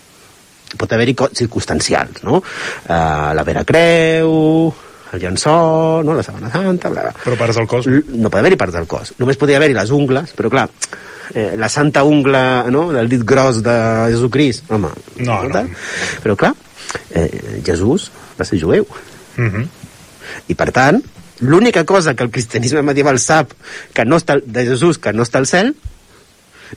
[0.78, 2.42] Pot haver-hi circumstancials, no?
[2.86, 4.74] Eh, la vera creu,
[5.12, 6.14] el llençó, no?
[6.16, 7.14] la sabana santa, bla, bla.
[7.24, 7.88] Però parts del cos.
[7.88, 9.16] No pot haver-hi parts del cos.
[9.20, 10.68] Només podria haver-hi les ungles, però clar,
[11.34, 12.90] eh, la santa ungla no?
[12.94, 13.78] del dit gros de
[14.14, 14.92] Jesucrist, home,
[15.26, 15.66] No, no.
[16.24, 16.54] Però clar,
[17.10, 18.88] eh, Jesús va ser jueu.
[19.38, 19.68] Mhm.
[20.48, 21.02] I per tant,
[21.42, 23.52] l'única cosa que el cristianisme medieval sap
[23.94, 25.74] que no està, de Jesús que no està al cel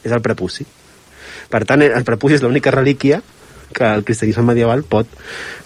[0.02, 0.66] és el prepuci.
[1.52, 3.20] Per tant, el prepuci és l'única relíquia
[3.74, 5.06] que el cristianisme medieval pot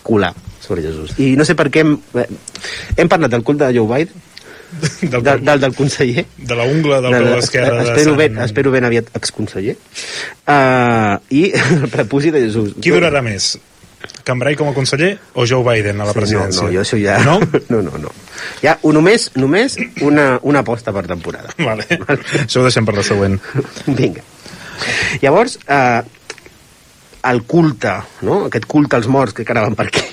[0.03, 1.15] colar sobre Jesús.
[1.21, 2.27] I no sé per què hem, eh,
[2.97, 4.25] hem parlat del culte de Joe Biden,
[5.01, 8.19] Del, del, del, del conseller, de la ungla del de- peu esquerre de espero, Sant...
[8.19, 9.79] ben, espero ben aviat exconseller
[10.45, 13.55] uh, i el prepuci de Jesús Qui durarà més?
[14.25, 16.63] Cambrai com a conseller o Joe Biden a la Sí, presidència?
[16.63, 17.19] No, no, jo això ja...
[17.25, 17.39] No?
[17.73, 18.13] No, no, no.
[18.63, 21.55] Hi ha un, només, només una, una aposta per temporada.
[21.69, 21.87] Vale.
[22.45, 23.39] Això ho deixem per la següent.
[23.99, 24.23] Vinga.
[25.23, 26.03] Llavors, eh,
[27.29, 27.95] el culte,
[28.29, 28.45] no?
[28.47, 30.05] aquest culte als morts, que ara van per aquí,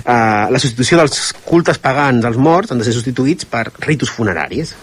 [0.00, 4.74] eh, la substitució dels cultes pagans als morts han de ser substituïts per ritus funeraris,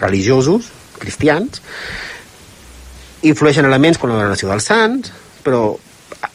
[0.00, 1.60] religiosos, cristians,
[3.26, 5.12] influeixen elements com la veneració dels sants,
[5.44, 5.74] però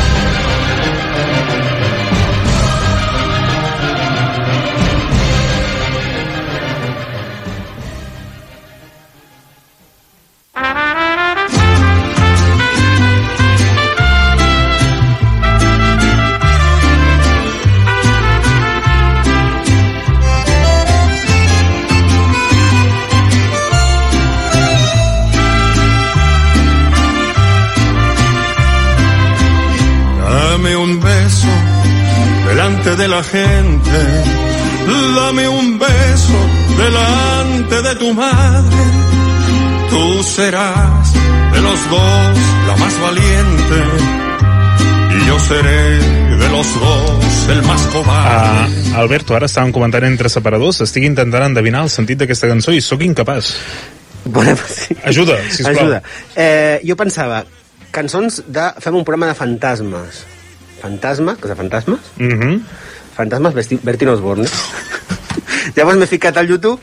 [32.93, 34.25] delante de la gente.
[35.17, 36.39] Dame un beso
[36.77, 38.85] delante de tu madre.
[39.91, 41.13] Tú serás
[41.53, 43.83] de los dos la más valiente.
[45.11, 45.99] Y yo seré
[46.37, 48.91] de los dos el más cobarde.
[48.93, 52.81] Uh, Alberto, ara estàvem comentant entre separadors, estic intentant endevinar el sentit d'aquesta cançó i
[52.81, 53.55] sóc incapaç.
[54.25, 54.97] Bueno, sí.
[55.05, 55.75] Ajuda, sisplau.
[55.75, 56.03] Ajuda.
[56.37, 57.43] Eh, jo pensava,
[57.91, 58.69] cançons de...
[58.81, 60.23] Fem un programa de fantasmes.
[60.83, 62.01] Fantasma, cosa fantasmes?
[62.19, 62.61] Mm -hmm.
[63.17, 64.47] Fantasmes Berti- Bertino Osborne.
[65.77, 66.81] Llavors m'he ficat al YouTube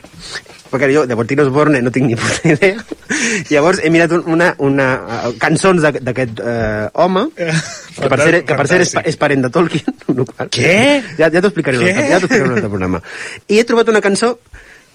[0.69, 2.77] perquè jo de Bertino Osborne no tinc ni puta idea.
[3.51, 4.87] Llavors he mirat un- una, una
[5.27, 9.41] uh, cançons d'aqu- d'aquest uh, home que per ser, que per ser és, és parent
[9.43, 9.95] de Tolkien.
[10.29, 11.01] qual- Què?
[11.17, 12.09] Ja, ja t'ho explicaré, Què?
[12.09, 13.01] ja t'ho explicaré en un altre programa.
[13.49, 14.39] I he trobat una cançó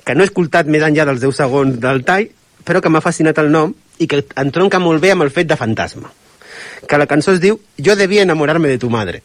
[0.05, 2.29] que no he escoltat més enllà dels 10 segons del tall,
[2.65, 5.57] però que m'ha fascinat el nom i que entronca molt bé amb el fet de
[5.57, 6.09] fantasma.
[6.89, 9.23] Que la cançó es diu Jo devia enamorar-me de tu madre.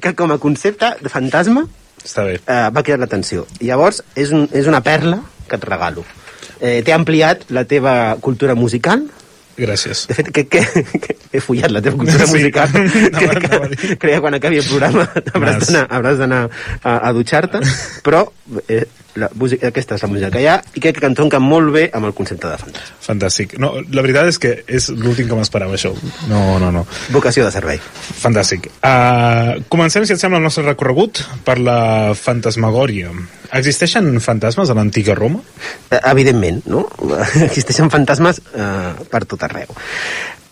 [0.00, 1.66] que com a concepte de fantasma
[2.04, 2.34] Està bé.
[2.46, 3.46] eh, va cridar l'atenció.
[3.60, 6.04] Llavors, és, un, és una perla que et regalo.
[6.60, 9.06] Eh, T'he ampliat la teva cultura musical.
[9.56, 10.06] Gràcies.
[10.10, 10.60] De fet, que, que,
[11.00, 12.32] que he follat la teva cultura Sí.
[12.36, 12.68] musical.
[13.18, 13.34] Que, a
[13.68, 13.78] dir.
[13.78, 16.48] que, crec que quan acabi el programa hauràs d'anar
[16.82, 17.60] a, a dutxar-te,
[18.04, 18.24] però
[18.68, 18.84] eh,
[19.20, 21.84] la música, aquesta és la música que hi ha i crec que entronca molt bé
[21.94, 22.96] amb el concepte de fantasma.
[23.04, 23.56] Fantàstic.
[23.62, 25.92] No, la veritat és que és l'últim que m'esperava, això.
[26.30, 26.84] No, no, no.
[27.14, 27.80] Vocació de servei.
[28.22, 28.70] Fantàstic.
[28.80, 31.78] Uh, comencem, si et sembla, el nostre recorregut per la
[32.18, 33.12] fantasmagòria.
[33.54, 35.42] Existeixen fantasmes a l'antiga Roma?
[35.90, 36.86] Eh, evidentment, no?
[37.48, 39.70] Existeixen fantasmes eh, per tot arreu.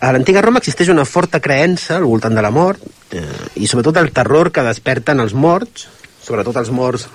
[0.02, 2.82] A l'antiga Roma existeix una forta creença al voltant de la mort
[3.14, 3.22] eh,
[3.62, 5.86] i sobretot el terror que desperten els morts,
[6.22, 7.06] sobretot els morts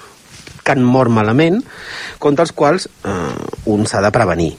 [0.67, 1.62] que han mort malament,
[2.19, 3.13] contra els quals eh,
[3.71, 4.49] un s'ha de prevenir.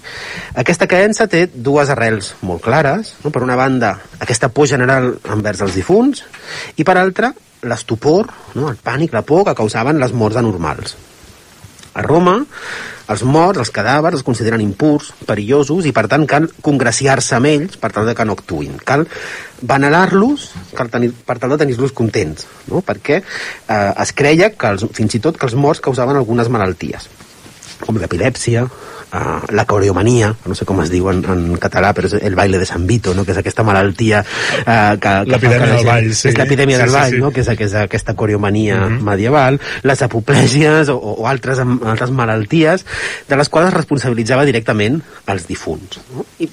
[0.62, 3.14] Aquesta creença té dues arrels molt clares.
[3.24, 3.32] No?
[3.34, 3.92] Per una banda,
[4.24, 6.24] aquesta por general envers els difunts,
[6.80, 7.34] i per altra,
[7.68, 8.70] l'estupor, no?
[8.70, 10.96] el pànic, la por que causaven les morts anormals.
[11.98, 12.36] A Roma,
[13.10, 17.78] els morts, els cadàvers, es consideren impurs, perillosos i, per tant, cal congraciar-se amb ells
[17.80, 18.76] per tal de que no actuïn.
[18.86, 19.06] Cal
[19.66, 22.84] venerar-los per tal de tenir-los contents, no?
[22.86, 27.08] perquè eh, es creia que els, fins i tot que els morts causaven algunes malalties,
[27.82, 28.68] com l'epilèpsia,
[29.12, 32.60] uh, la coreomania, no sé com es diu en, en català, però és el baile
[32.60, 33.24] de San Vito, no?
[33.26, 36.30] que és aquesta malaltia uh, que, que L'epidèmia del ball, sí.
[36.32, 37.22] És l'epidèmia Sí, del sí, ball, sí.
[37.24, 37.32] no?
[37.34, 42.84] que és, que és aquesta coreomania medieval, les apoplèsies o, o altres, altres malalties
[43.28, 46.02] de les quals es responsabilitzava directament els difunts.
[46.14, 46.26] No?
[46.38, 46.50] I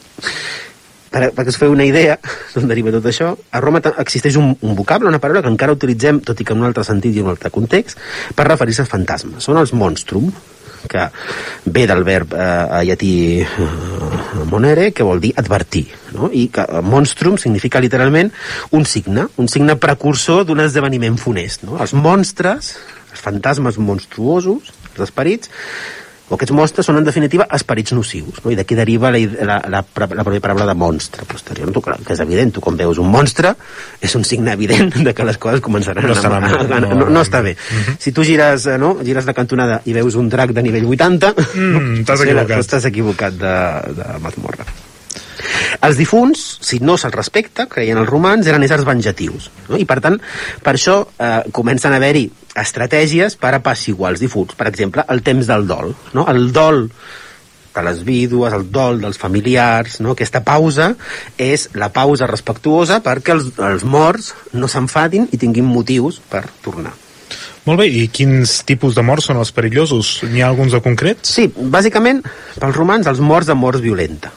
[1.15, 2.17] per, perquè us feu una idea
[2.53, 6.19] d'on deriva tot això, a Roma existeix un, un vocable, una paraula que encara utilitzem,
[6.27, 8.01] tot i que en un altre sentit i en un altre context,
[8.35, 9.47] per referir-se als fantasmes.
[9.47, 10.27] Són els monstrum,
[10.89, 11.08] que
[11.65, 13.67] ve del verb eh, llatí eh,
[14.52, 16.30] monere, que vol dir advertir, no?
[16.32, 18.32] i que eh, monstrum significa literalment
[18.71, 21.65] un signe, un signe precursor d'un esdeveniment funest.
[21.67, 21.80] No?
[21.82, 22.76] Els monstres,
[23.12, 25.52] els fantasmes monstruosos, els esperits,
[26.29, 28.49] o aquests monstres són en definitiva esperits nocius no?
[28.49, 31.81] i d'aquí deriva la, la, la, la, pròpia paraula de monstre posterior, no?
[31.85, 33.51] Clar, que és evident, tu quan veus un monstre
[34.01, 36.95] és un signe evident de que les coses començaran No a, a, bé, a, no-
[36.95, 37.55] no, no està bé
[37.99, 38.95] si tu gires, eh, no?
[39.03, 42.57] gires la cantonada i veus un drac de nivell 80 Mm, t'has equivocat.
[42.57, 43.53] t'estàs equivocat de,
[44.01, 44.65] de mazmorra
[45.86, 49.49] Els difunts, si no se'ls respecta, creien els romans, eren éssers venjatius.
[49.69, 49.79] No?
[49.81, 50.17] I per tant,
[50.63, 54.55] per això eh, comencen a haver-hi estratègies per apaciguar els difunts.
[54.58, 55.93] Per exemple, el temps del dol.
[56.15, 56.25] No?
[56.31, 56.88] El dol
[57.75, 60.15] de les vídues, el dol dels familiars, no?
[60.15, 60.93] aquesta pausa
[61.38, 66.95] és la pausa respectuosa perquè els, els morts no s'enfadin i tinguin motius per tornar.
[67.65, 70.19] Molt bé, i quins tipus de morts són els perillosos?
[70.29, 71.31] N'hi ha alguns de concrets?
[71.34, 72.21] Sí, bàsicament,
[72.62, 74.31] pels romans, els morts de morts violenta.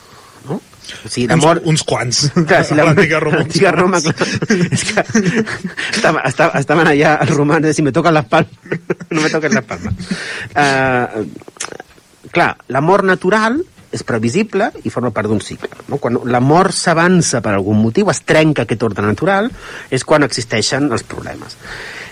[1.04, 1.66] O sigui, la Uns, mort...
[1.68, 2.20] uns quants.
[2.48, 3.42] Clar, si l'antiga Roma.
[3.42, 4.16] L'antiga Roma, clar.
[4.76, 9.32] És que estaven, estaven, estaven allà els romans, si me toquen les palmes, no me
[9.32, 10.12] toques les palmes.
[10.52, 11.26] Uh,
[12.34, 13.60] clar, la mort natural
[13.92, 15.70] és previsible i forma part d'un cicle.
[15.88, 15.98] No?
[16.02, 19.48] Quan la mort s'avança per algun motiu, es trenca aquest ordre natural,
[19.90, 21.56] és quan existeixen els problemes.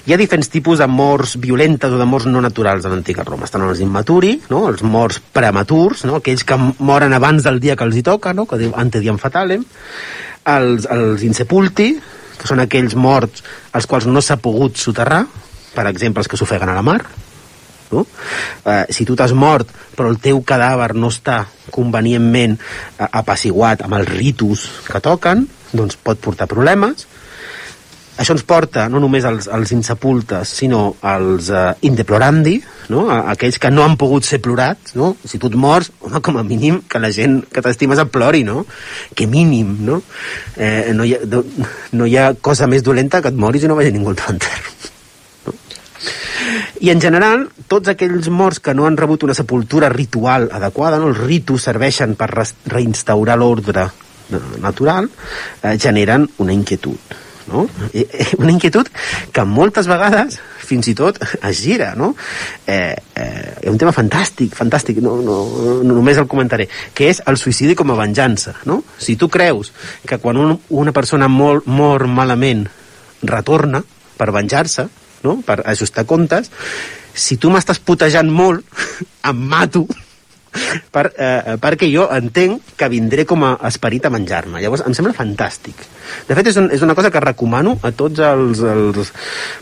[0.07, 3.49] Hi ha diferents tipus de morts violentes o de morts no naturals a l'antiga Roma.
[3.49, 4.69] Estan els immaturi, no?
[4.71, 6.21] els morts prematurs, no?
[6.21, 8.47] aquells que moren abans del dia que els hi toca, no?
[8.47, 9.67] que diu ante diem fatalem,
[10.47, 11.91] els, els insepulti,
[12.37, 13.43] que són aquells morts
[13.75, 15.25] als quals no s'ha pogut soterrar,
[15.75, 17.01] per exemple, els que s'ofeguen a la mar,
[17.93, 18.07] no?
[18.65, 21.43] Eh, si tu t'has mort però el teu cadàver no està
[21.75, 27.07] convenientment eh, apaciguat amb els ritus que toquen, doncs pot portar problemes.
[28.17, 32.55] Això ens porta no només als, als insepultes, sinó als uh, indeplorandi,
[32.89, 33.03] no?
[33.13, 34.95] a aquells que no han pogut ser plorats.
[34.97, 35.11] No?
[35.21, 38.41] Si tu et mors, home, com a mínim que la gent que t'estimes et plori,
[38.47, 38.65] no?
[39.13, 40.01] Que mínim, no?
[40.57, 41.45] Eh, no, hi ha, no,
[41.93, 44.33] no hi ha cosa més dolenta que et moris i no vagi ningú al teu
[44.33, 44.96] enterro.
[46.81, 51.13] I en general, tots aquells morts que no han rebut una sepultura ritual adequada, no?
[51.13, 55.09] els ritus serveixen per reinstaurar l'ordre eh, natural,
[55.63, 57.17] eh, generen una inquietud.
[57.47, 57.69] No?
[57.93, 58.07] Eh,
[58.43, 58.89] Una inquietud
[59.33, 62.09] que moltes vegades fins i tot es gira, no?
[62.67, 65.37] Eh, eh, és un tema fantàstic, fantàstic, no, no,
[65.87, 68.81] no només el comentaré, que és el suïcidi com a venjança, no?
[68.99, 69.71] Si tu creus
[70.07, 72.67] que quan un, una persona mor, mor malament
[73.23, 73.85] retorna
[74.19, 74.89] per venjar-se,
[75.25, 75.39] no?
[75.47, 76.51] per ajustar comptes,
[77.17, 78.65] si tu m'estàs putejant molt,
[79.31, 79.87] em mato,
[80.93, 84.61] per, eh, perquè jo entenc que vindré com a esperit a menjar-me.
[84.63, 85.85] Llavors, em sembla fantàstic.
[86.29, 89.13] De fet, és, un, és una cosa que recomano a tots els, els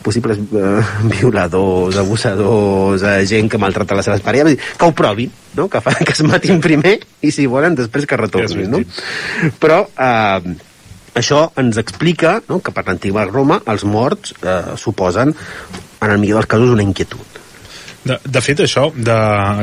[0.04, 0.74] possibles eh,
[1.10, 5.68] violadors, abusadors, eh, gent que maltrata les seves parelles, que ho provin, no?
[5.72, 8.70] que, fa, que es matin primer i, si volen, després que retornin.
[8.70, 9.50] No?
[9.62, 10.54] Però eh,
[11.14, 15.34] això ens explica no, que per l'antiga Roma els morts eh, suposen,
[16.00, 17.40] en el millor dels casos, una inquietud.
[18.04, 19.14] De, de fet, això de,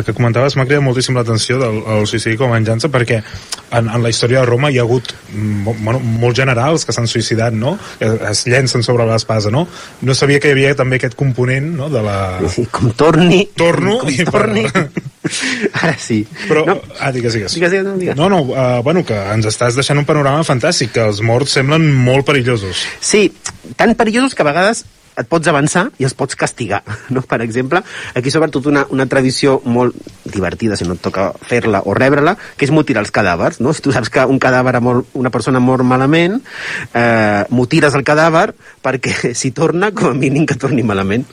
[0.02, 4.02] que comentaves m'ha cridat moltíssim l'atenció del el suïcidi com a venjança perquè en, en
[4.02, 7.76] la història de Roma hi ha hagut mm, bueno, molts generals que s'han suïcidat, no?
[8.02, 9.68] Es llencen sobre l'espasa, no?
[10.02, 12.18] No sabia que hi havia també aquest component, no?, de la...
[12.50, 13.44] Sí, com torni...
[13.54, 14.66] Torno com i torni...
[14.74, 14.90] per-
[15.82, 16.24] Ara sí.
[16.48, 17.54] Però, No, ah, digues, digues.
[17.54, 18.18] Digues, digues, no, digues.
[18.18, 21.86] No, no, uh, bueno, que ens estàs deixant un panorama fantàsc, que els morts semblen
[22.08, 22.86] molt perillosos.
[23.00, 23.28] Sí,
[23.78, 24.86] tan perillosos que a vegades
[25.20, 26.82] et pots avançar i els pots castigar.
[27.12, 27.24] No?
[27.28, 27.82] Per exemple,
[28.16, 32.64] aquí sobretot una, una tradició molt divertida, si no et toca fer-la o rebre-la, que
[32.68, 33.60] és mutilar els cadàvers.
[33.60, 33.74] No?
[33.76, 36.40] Si tu saps que un cadàver, ha mort, una persona mor malament,
[36.96, 41.28] eh, mutires el cadàver perquè si torna, com a mínim que torni malament.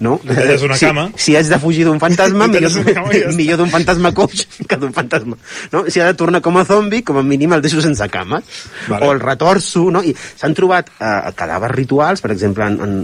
[0.00, 0.16] No?
[0.26, 1.04] Talles una si, cama.
[1.14, 4.92] Si haig de fugir d'un fantasma, millor, cama ja millor d'un fantasma coix que d'un
[4.92, 5.36] fantasma.
[5.72, 5.84] No?
[5.88, 8.42] Si ha de tornar com a zombi, com a mínim el deixo sense cames.
[8.88, 9.06] Vale.
[9.06, 10.02] O el retorço, no?
[10.02, 12.98] I s'han trobat eh, cadàvers rituals, per exemple, en, en,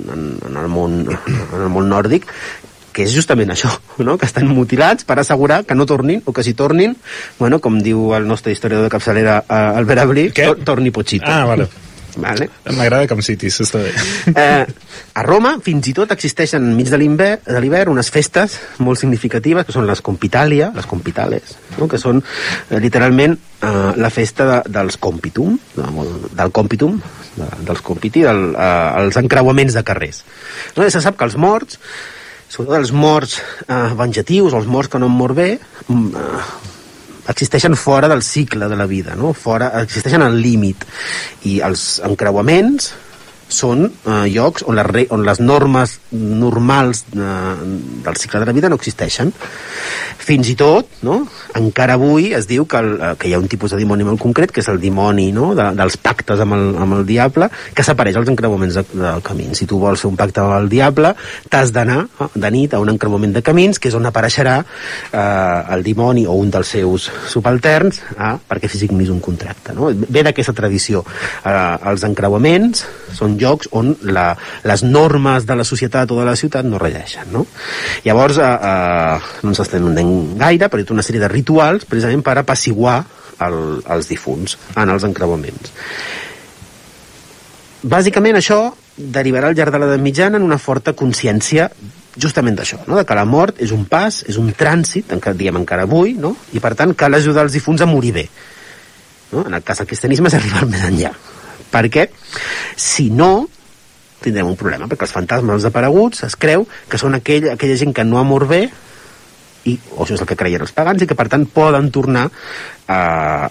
[0.48, 0.98] en- el món,
[1.55, 2.26] en el món nòrdic,
[2.90, 3.70] que és justament això,
[4.03, 4.16] no?
[4.18, 6.96] que estan mutilats per assegurar que no tornin, o que si tornin,
[7.38, 11.31] bueno, com diu el nostre historiador de capçalera, eh, Albert Abril, tor torni Pochito.
[11.31, 11.68] Ah, vale.
[12.16, 12.49] Vale?
[12.77, 13.92] M'agrada que em citis, està bé.
[14.31, 14.66] Eh,
[15.14, 19.87] a Roma, fins i tot, existeixen enmig de l'hivern unes festes molt significatives, que són
[19.88, 21.88] les Compitalia, les Compitales, no?
[21.90, 26.07] que són eh, literalment eh, la festa de, dels Compitum, de,
[26.38, 26.96] del Compitum,
[27.37, 30.25] de, dels Compiti, del, eh, els encreuaments de carrers.
[30.77, 30.87] No?
[30.87, 31.79] I se sap que els morts,
[32.51, 35.52] sobretot els morts eh, venjatius, els morts que no han mort bé,
[35.87, 36.77] mm, eh,
[37.29, 39.33] existeixen fora del cicle de la vida, no?
[39.33, 40.87] fora, existeixen al límit
[41.44, 42.92] i els encreuaments
[43.51, 47.55] són eh, llocs on les, on les normes normals eh,
[48.07, 49.33] del cicle de la vida no existeixen.
[50.21, 51.23] Fins i tot, no?
[51.59, 54.21] encara avui es diu que, el, eh, que hi ha un tipus de dimoni molt
[54.23, 55.51] concret, que és el dimoni no?
[55.59, 59.48] de, dels pactes amb el, amb el diable, que s'apareix als encreuaments de, del camí.
[59.59, 61.15] Si tu vols fer un pacte amb el diable,
[61.51, 65.75] t'has d'anar eh, de nit a un encreuament de camins, que és on apareixerà eh,
[65.75, 69.75] el dimoni o un dels seus subalterns eh, perquè signis un contracte.
[69.77, 69.90] No?
[69.90, 71.03] Ve d'aquesta tradició.
[71.44, 71.57] Eh,
[71.90, 72.85] els encreuaments
[73.17, 74.33] són llocs on la,
[74.69, 77.31] les normes de la societat o de la ciutat no regeixen.
[77.35, 77.46] No?
[78.04, 81.87] Llavors, eh, eh, no ens entenent gaire, però hi ha tota una sèrie de rituals
[81.88, 82.98] precisament per apaciguar
[83.46, 85.73] el, els difunts en els encreuaments.
[87.81, 88.67] Bàsicament això
[89.00, 91.71] derivarà al llarg de l'edat mitjana en una forta consciència
[92.21, 92.98] justament d'això, no?
[92.98, 96.35] de que la mort és un pas, és un trànsit, encara diem encara avui, no?
[96.52, 98.27] i per tant cal ajudar els difunts a morir bé.
[99.31, 99.46] No?
[99.46, 101.15] En el cas del cristianisme és arribar més enllà.
[101.71, 102.08] Perquè,
[102.77, 103.48] si no,
[104.21, 108.04] tindrem un problema, perquè els fantasmes, desapareguts, es creu que són aquell, aquella gent que
[108.04, 108.66] no ha mort bé,
[109.68, 112.27] i, o això és el que creien els pagans, i que per tant poden tornar
[112.31, 113.00] a,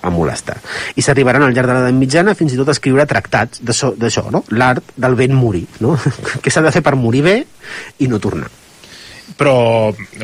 [0.02, 0.58] a molestar.
[0.98, 4.44] I s'arribaran al llarg de l'edat mitjana fins i tot a escriure tractats d'això, no?
[4.52, 5.98] l'art del ben morir, no?
[6.44, 7.38] què s'ha de fer per morir bé
[8.00, 8.50] i no tornar
[9.40, 9.56] però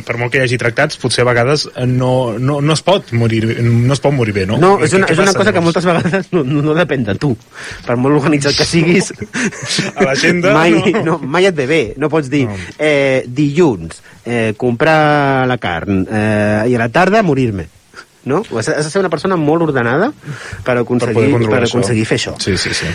[0.06, 3.44] per molt que hi hagi tractats potser a vegades no, no, no es pot morir
[3.64, 4.60] no es pot morir bé, no?
[4.62, 7.32] No, és una, és una cosa que moltes vegades no, no depèn de tu
[7.86, 9.14] per molt organitzat que siguis
[9.96, 11.06] a l'agenda mai, no.
[11.08, 12.54] no, mai et ve bé no pots dir No.
[12.78, 17.66] eh, dilluns eh, comprar la carn eh, i a la tarda morir-me
[18.26, 18.42] no?
[18.58, 20.12] Has, has de ser una persona molt ordenada
[20.66, 21.78] per aconseguir, poder per, controlar això.
[21.78, 22.36] aconseguir fer això.
[22.42, 22.90] sí, sí, sí.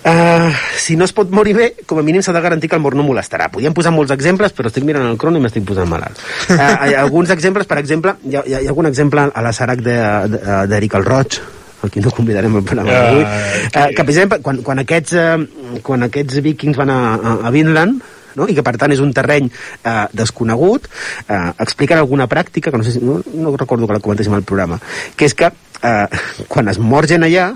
[0.00, 2.82] Uh, si no es pot morir bé, com a mínim s'ha de garantir que el
[2.82, 3.50] mort no molestarà.
[3.50, 6.20] Podríem posar molts exemples, però estic mirant el crono i m'estic posant malalt.
[6.48, 9.52] Uh, hi ha alguns exemples, per exemple, hi ha, hi ha, algun exemple a la
[9.52, 11.40] Sarac d'Eric de, el Roig,
[11.82, 15.80] aquí no convidarem al programa d'avui, que- uh, que, per exemple, quan, quan, aquests, uh,
[15.82, 18.00] quan aquests vikings van a, a, a Vinland,
[18.36, 18.48] no?
[18.48, 20.88] i que per tant és un terreny eh, desconegut,
[21.26, 24.46] eh, expliquen alguna pràctica, que no sé si, no, no recordo que la comentéssim al
[24.46, 24.80] programa,
[25.16, 27.50] que és que eh, quan es mor gent allà,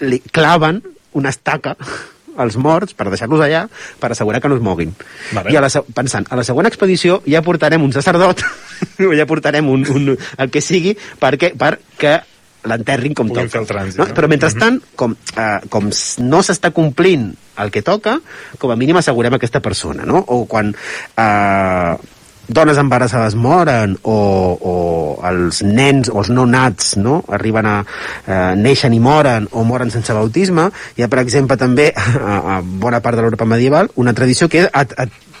[0.00, 0.82] li claven
[1.18, 1.74] una estaca
[2.38, 3.64] als morts per deixar-los allà
[3.98, 4.94] per assegurar que no es moguin.
[5.34, 5.52] Vale.
[5.52, 8.44] I a la, pensant, a la següent expedició ja portarem un sacerdot
[9.02, 12.20] o ja portarem un, un, el que sigui perquè, perquè
[12.66, 13.64] l'enterrin com Puguin toca.
[13.68, 14.08] trànsit, no?
[14.08, 14.16] no?
[14.16, 15.90] Però mentrestant, com, eh, com
[16.26, 18.18] no s'està complint el que toca,
[18.58, 20.22] com a mínim assegurem aquesta persona, no?
[20.34, 21.94] O quan eh,
[22.48, 24.16] dones embarassades moren o,
[24.56, 24.74] o
[25.28, 27.20] els nens o els no nats no?
[27.36, 31.90] arriben a eh, neixen i moren o moren sense bautisme hi ha per exemple també
[31.98, 34.70] a, a bona part de l'Europa medieval una tradició que és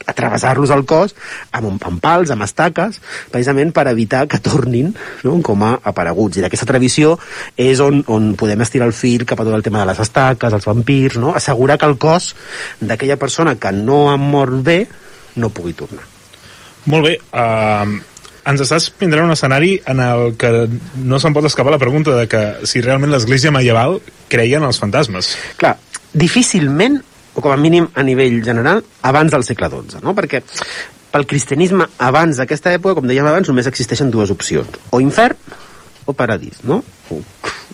[0.08, 1.12] a travessar-los el cos
[1.52, 2.96] amb, un- amb pals, amb estaques
[3.30, 5.36] precisament per evitar que tornin no?
[5.44, 7.18] com a apareguts i d'aquesta tradició
[7.60, 10.52] és on, on podem estirar el fil cap a tot el tema de les estaques,
[10.56, 11.34] els vampirs no?
[11.36, 12.32] assegurar que el cos
[12.80, 14.80] d'aquella persona que no ha mort bé
[15.36, 16.06] no pugui tornar
[16.88, 17.98] Molt bé, uh,
[18.48, 20.48] ens estàs pintant un escenari en el que
[21.04, 23.98] no se'n pot escapar la pregunta de que si realment l'església medieval
[24.32, 25.34] creia en els fantasmes.
[25.60, 25.74] Clar,
[26.16, 27.02] difícilment,
[27.38, 30.14] o com a mínim a nivell general, abans del segle XII, no?
[30.18, 30.42] Perquè
[31.12, 35.38] pel cristianisme abans d'aquesta època, com dèiem abans, només existeixen dues opcions, o infern
[36.10, 36.82] o paradís, no?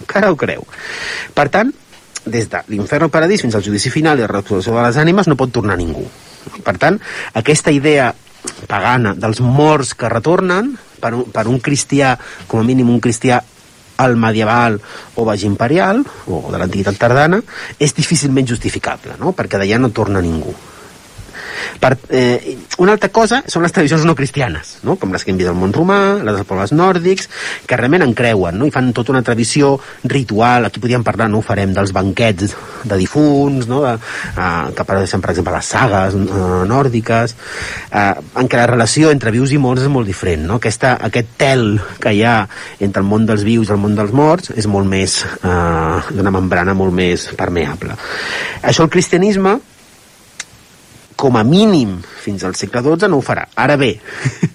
[0.02, 0.66] Encara ho creu.
[1.34, 1.72] Per tant,
[2.28, 5.30] des de l'infern o paradís fins al judici final i la resurrecció de les ànimes
[5.30, 6.04] no pot tornar ningú.
[6.64, 7.00] Per tant,
[7.40, 8.12] aquesta idea
[8.68, 13.40] pagana dels morts que retornen per un, per un cristià, com a mínim un cristià
[13.96, 14.80] al medieval
[15.14, 17.40] o baix imperial o de l'antiguitat tardana
[17.78, 19.32] és difícilment justificable no?
[19.32, 20.54] perquè d'allà no torna ningú
[21.80, 24.96] per, eh, una altra cosa són les tradicions no cristianes, no?
[25.00, 27.28] com les que hem vist al món romà, les dels pobles nòrdics,
[27.66, 28.68] que realment en creuen, no?
[28.68, 32.54] i fan tota una tradició ritual, aquí podríem parlar, no ho farem, dels banquets
[32.84, 33.82] de difunts, no?
[33.84, 37.36] de, eh, que apareixen, per exemple, les sagues eh, nòrdiques,
[37.90, 38.06] eh,
[38.40, 40.58] en què la relació entre vius i morts és molt diferent, no?
[40.60, 41.66] Aquesta, aquest tel
[42.00, 42.36] que hi ha
[42.84, 46.34] entre el món dels vius i el món dels morts és molt més, eh, d'una
[46.34, 47.96] membrana molt més permeable.
[48.62, 49.58] Això el cristianisme
[51.24, 53.46] com a mínim fins al segle XII no ho farà.
[53.64, 53.94] Ara bé,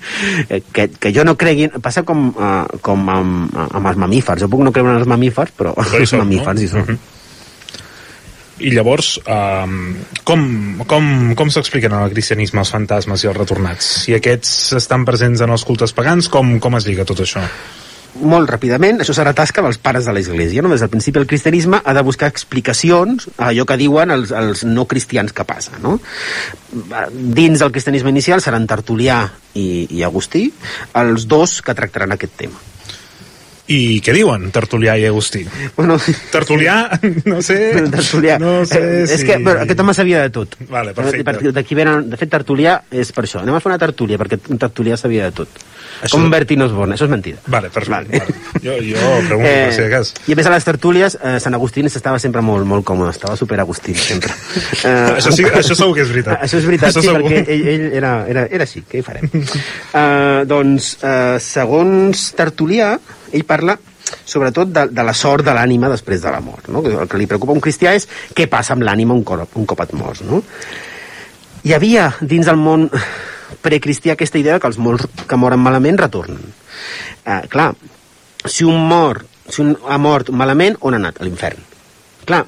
[0.76, 1.70] que, que jo no cregui...
[1.82, 4.44] Passa com, uh, com amb, amb els mamífers.
[4.44, 6.66] Jo puc no creure en els mamífers, però, Però hi els són, mamífers no?
[6.66, 6.86] hi són.
[6.86, 7.16] Mhm.
[8.60, 9.76] I llavors, um,
[10.28, 10.42] com,
[10.90, 11.06] com,
[11.40, 13.88] com s'expliquen en el cristianisme els fantasmes i els retornats?
[14.04, 17.46] Si aquests estan presents en els cultes pagans, com, com es lliga tot això?
[18.20, 20.64] Molt ràpidament, això serà tasca dels pares de l'Església.
[20.64, 20.72] No?
[20.74, 24.66] Des del principi el cristianisme ha de buscar explicacions a allò que diuen els, els
[24.68, 25.78] no cristians que passa.
[25.84, 25.98] No?
[27.12, 29.22] Dins del cristianisme inicial seran Tertulià
[29.54, 30.48] i, i Agustí,
[31.00, 32.69] els dos que tractaran aquest tema.
[33.70, 35.44] I què diuen Tertulià i Agustí?
[35.76, 36.00] Bueno,
[36.34, 36.78] Tertulià,
[37.30, 37.58] no sé...
[37.94, 38.40] Tertulià.
[38.42, 39.14] No sé eh, si...
[39.20, 40.56] És que però, aquest home sabia de tot.
[40.72, 41.26] Vale, perfecte.
[41.28, 42.08] Per- D'aquí venen...
[42.10, 43.44] De fet, Tertulià és per això.
[43.44, 45.62] Anem a fer una tertúlia, perquè un Tertulià sabia de tot.
[46.00, 46.96] Això- Com Bertín Osborne.
[46.98, 47.44] Això és mentida.
[47.46, 48.18] Vale, perfecte.
[48.18, 48.24] Vale.
[48.26, 48.64] Vale.
[48.66, 50.12] Jo, jo pregunto per si de cas.
[50.26, 53.36] I a més a les tertúlies, eh, Sant Agustí estava sempre molt, molt còmode, estava
[53.38, 54.34] super Agustí, sempre.
[54.80, 56.40] Eh, Això sí- això segur que és veritat.
[56.46, 57.30] Això és veritat, Això sí, segur.
[57.30, 59.28] perquè ell, ell era, era, era així, què hi farem?
[59.30, 62.94] eh, doncs, eh, segons Tertulià,
[63.32, 63.78] ell parla
[64.26, 66.70] sobretot de, de la sort de l'ànima després de la mort.
[66.74, 66.82] No?
[66.82, 69.68] El que li preocupa a un cristià és què passa amb l'ànima un, cop, un
[69.70, 70.24] cop et mors.
[70.26, 70.42] No?
[71.66, 72.88] Hi havia dins el món
[73.66, 76.42] precristià aquesta idea que els morts que moren malament retornen.
[77.26, 77.74] Eh, clar,
[78.46, 81.20] si un mor si un ha mort malament, on ha anat?
[81.20, 81.69] A l'infern.
[82.30, 82.44] Clar,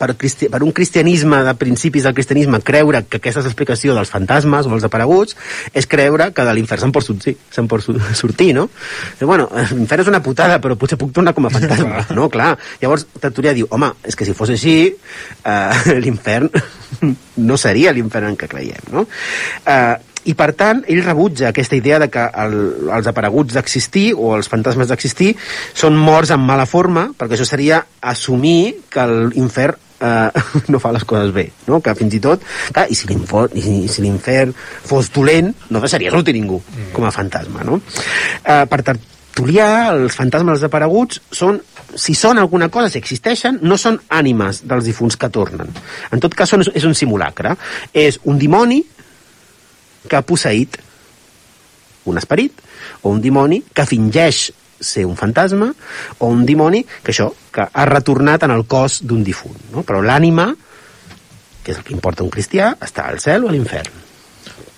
[0.00, 4.12] per, cristi per un cristianisme de principis del cristianisme, creure que aquesta és l'explicació dels
[4.12, 5.36] fantasmes o dels apareguts
[5.76, 7.84] és creure que de l'infern se'n pot sortir, se'n pot
[8.16, 8.68] sortir, no?
[9.20, 12.30] Diu, bueno, l'infern és una putada, però potser puc tornar com a fantasma, no?
[12.32, 12.54] Clar.
[12.80, 14.76] Llavors, Tertulià diu, home, és que si fos així,
[15.44, 16.48] eh, l'infern
[17.44, 19.04] no seria l'infern en què creiem, no?
[19.68, 22.56] Eh, i per tant, ell rebutja aquesta idea de que el,
[22.98, 25.32] els apareguts d'existir o els fantasmes d'existir
[25.74, 31.04] són morts en mala forma, perquè això seria assumir que l'infern eh, no fa les
[31.08, 31.80] coses bé, no?
[31.80, 36.14] que fins i tot clar, i si i si, si l'infern fos dolent, no deixaria
[36.14, 36.60] sortir ningú
[36.92, 37.80] com a fantasma no?
[38.42, 41.60] eh, per Tertulià, els fantasmes desapareguts són
[41.96, 45.70] si són alguna cosa, si existeixen, no són ànimes dels difunts que tornen.
[46.12, 47.54] En tot cas, són, és un simulacre.
[47.96, 48.82] És un dimoni
[50.06, 50.78] que ha posseït
[52.06, 52.62] un esperit
[53.02, 54.46] o un dimoni que fingeix
[54.80, 55.70] ser un fantasma
[56.18, 59.82] o un dimoni que això que ha retornat en el cos d'un difunt no?
[59.82, 60.50] però l'ànima
[61.64, 64.04] que és el que importa un cristià està al cel o a l'infern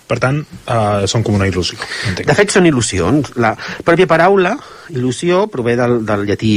[0.08, 1.76] Per tant, uh, són com una il·lusió.
[2.08, 2.30] entenc.
[2.30, 3.34] de fet, són il·lusions.
[3.44, 3.50] La
[3.84, 4.54] pròpia paraula,
[4.88, 6.52] il·lusió, prové del, del llatí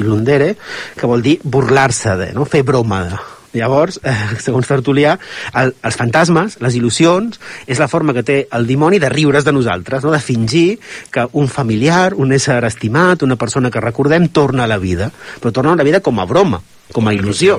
[0.00, 0.54] illundere,
[0.96, 2.46] que vol dir burlar-se de, no?
[2.48, 3.18] fer broma de.
[3.56, 5.16] Llavors, eh, segons Tertulià,
[5.62, 9.54] el, els fantasmes, les il·lusions, és la forma que té el dimoni de riure's de
[9.56, 10.12] nosaltres, no?
[10.14, 10.78] de fingir
[11.12, 15.10] que un familiar, un ésser estimat, una persona que recordem, torna a la vida.
[15.40, 16.60] Però torna a la vida com a broma,
[16.92, 17.58] com a il·lusió.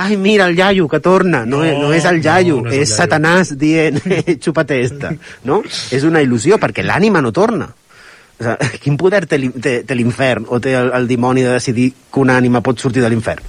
[0.00, 1.44] Ai, mira, el iaio que torna.
[1.46, 2.96] No, no, no és el iaio, no no és és.
[2.96, 4.00] Satanàs dient,
[4.44, 5.12] xupate esta.
[5.44, 5.62] No?
[5.92, 7.68] És una il·lusió, perquè l'ànima no torna.
[8.42, 12.38] O sigui, quin poder té l'infern o té el, el dimoni de decidir que una
[12.40, 13.44] ànima pot sortir de l'infern?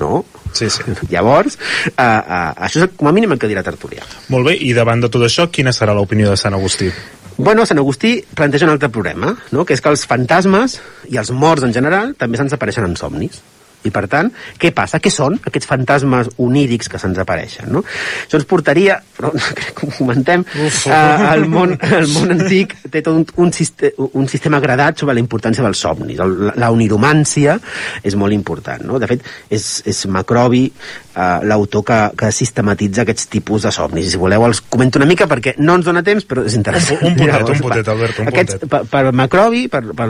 [0.00, 0.24] No?
[0.52, 0.84] Sí, sí.
[1.10, 1.58] Llavors,
[1.92, 4.04] uh, uh, això és com a mínim el que dirà Tertulià.
[4.32, 6.90] Molt bé, i davant de tot això, quina serà l'opinió de Sant Agustí?
[7.36, 9.64] Bueno, Sant Agustí planteja un altre problema, no?
[9.64, 10.78] que és que els fantasmes
[11.10, 13.40] i els morts en general també se'ns apareixen en somnis.
[13.84, 14.28] I per tant,
[14.60, 15.00] què passa?
[15.02, 17.70] Què són aquests fantasmes onírics que se'ns apareixen?
[17.72, 17.82] No?
[18.26, 23.02] Això ens portaria, però crec que ho comentem, uh, el, món, el món antic té
[23.02, 26.20] tot un, un, siste, un sistema gradat sobre la importància dels somnis.
[26.22, 27.58] El, la, la oniromància
[28.02, 28.84] és molt important.
[28.86, 29.00] No?
[29.02, 34.06] De fet, és, és Macrobi uh, l'autor que, que sistematitza aquests tipus de somnis.
[34.06, 37.02] I si voleu els comento una mica perquè no ens dona temps, però és interessant.
[37.02, 37.92] Un- un puntet, Llavors, un puntet, va.
[37.96, 40.08] Albert, un Aquests, per, per Macrobi, per, per,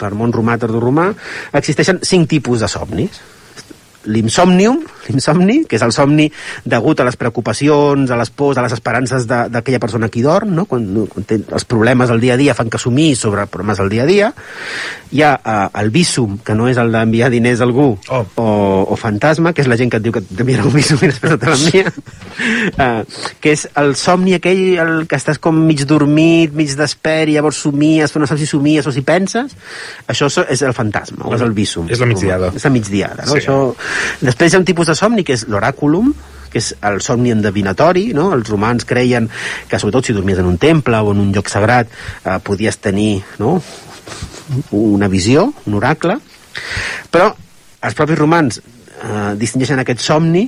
[0.00, 1.10] per món romà, tardoromà,
[1.54, 3.03] existeixen cinc tipus de somnis.
[4.04, 4.80] L'insomnium,
[5.12, 6.30] l'insomni, que és el somni
[6.64, 10.22] degut a les preocupacions, a les pors, a les esperances de- d'aquella persona que hi
[10.22, 10.64] dorm, no?
[10.66, 13.88] quan, quan té els problemes del dia a dia fan que assumir sobre problemes del
[13.90, 14.32] dia a dia.
[15.14, 18.24] Hi ha eh, el visum, que no és el d'enviar diners a algú, Oh.
[18.36, 18.46] o,
[18.92, 21.32] o fantasma, que és la gent que et diu que t'enviarà un visum i després
[21.32, 21.92] no te l'envia,
[22.84, 23.04] uh,
[23.40, 27.60] que és el somni aquell el que estàs com mig dormit, mig despert, i llavors
[27.64, 29.54] somies, però no saps si somies o si penses,
[30.10, 31.88] això és el fantasma, o és el visum.
[31.92, 32.50] És la migdiada.
[32.54, 33.32] És la migdiada, no?
[33.34, 33.42] Sí.
[33.42, 33.58] Això...
[34.24, 36.12] Després hi ha un tipus de somni que és l'oràculum,
[36.52, 38.28] que és el somni endevinatori, no?
[38.36, 39.26] Els romans creien
[39.68, 41.90] que, sobretot si dormies en un temple o en un lloc sagrat,
[42.24, 43.58] eh, podies tenir, no?,
[44.76, 46.18] una visió, un oracle,
[47.10, 47.30] però
[47.84, 50.44] els propis romans eh, distingeixen aquest somni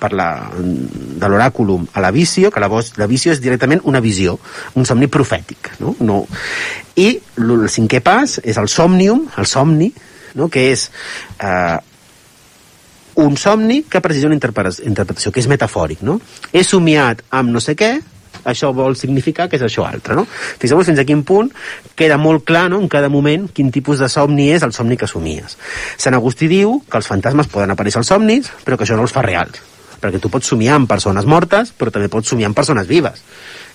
[0.00, 4.38] per la, de l'oràculum a la visió, que la, la visió és directament una visió,
[4.80, 5.74] un somni profètic.
[5.82, 5.94] No?
[6.00, 6.22] No.
[6.96, 9.90] I el cinquè pas és el somnium, el somni,
[10.40, 10.48] no?
[10.48, 10.88] que és
[11.36, 11.76] eh,
[13.20, 16.02] un somni que precisa una interpre- interpretació, que és metafòric.
[16.06, 16.20] No?
[16.52, 17.92] He somiat amb no sé què,
[18.44, 20.24] això vol significar que és això altre, no?
[20.60, 21.50] Fixeu-vos fins a quin punt
[21.98, 25.08] queda molt clar, no?, en cada moment, quin tipus de somni és el somni que
[25.10, 25.58] somies.
[26.00, 29.12] Sant Agustí diu que els fantasmes poden aparèixer als somnis, però que això no els
[29.12, 29.60] fa reals.
[30.00, 33.20] Perquè tu pots somiar amb persones mortes, però també pots somiar amb persones vives.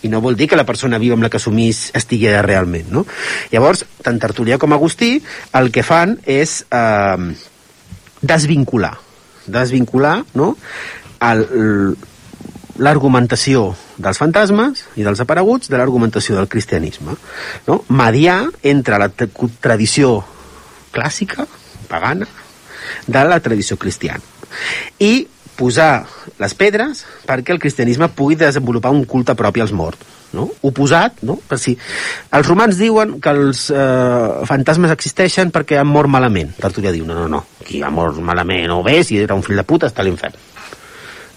[0.02, 3.06] I no vol dir que la persona viva amb la que somís estigui realment, no?
[3.54, 5.20] Llavors, tant Tertulià com Agustí
[5.54, 7.30] el que fan és eh,
[8.26, 8.96] desvincular,
[9.48, 10.56] desvincular, no?,
[12.76, 17.16] l'argumentació dels fantasmes i dels apareguts de l'argumentació del cristianisme.
[17.68, 17.80] No?
[17.88, 20.20] Mediar entre la tradició
[20.96, 21.48] clàssica,
[21.90, 22.28] pagana,
[23.08, 24.24] de la tradició cristiana.
[25.00, 26.06] I posar
[26.40, 30.15] les pedres perquè el cristianisme pugui desenvolupar un culte propi als morts.
[30.36, 30.50] No?
[30.68, 31.38] Oposat, no?
[31.48, 31.76] Per si
[32.36, 36.52] els romans diuen que els eh, fantasmes existeixen perquè han mort malament.
[36.60, 39.62] Tertulià diu, no, no, no, qui ha mort malament o bé, si era un fill
[39.62, 40.36] de puta, està a l'infern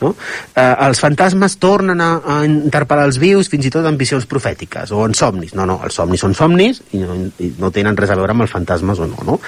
[0.01, 0.14] no?
[0.55, 4.93] Eh, els fantasmes tornen a, a interpel·lar els vius fins i tot en visions profètiques
[4.95, 5.55] o en somnis.
[5.59, 8.47] No, no, els somnis són somnis i no, i no tenen res a veure amb
[8.47, 9.39] els fantasmes o no, no?